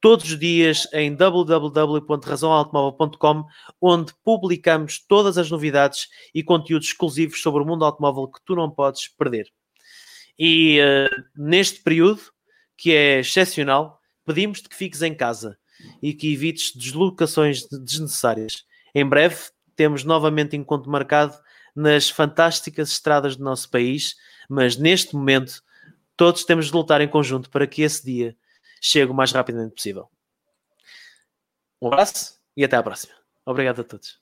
[0.00, 3.44] todos os dias em www.razãoautomóvel.com,
[3.80, 8.68] onde publicamos todas as novidades e conteúdos exclusivos sobre o mundo automóvel que tu não
[8.68, 9.46] podes perder.
[10.36, 12.20] E uh, neste período,
[12.76, 15.56] que é excepcional, pedimos-te que fiques em casa
[16.02, 18.64] e que evites deslocações desnecessárias.
[18.92, 19.36] Em breve
[19.74, 21.38] temos novamente encontro marcado
[21.74, 24.16] nas fantásticas estradas do nosso país,
[24.48, 25.62] mas neste momento
[26.16, 28.36] todos temos de lutar em conjunto para que esse dia
[28.80, 30.08] chegue o mais rapidamente possível.
[31.80, 33.14] Um abraço e até à próxima.
[33.44, 34.21] Obrigado a todos.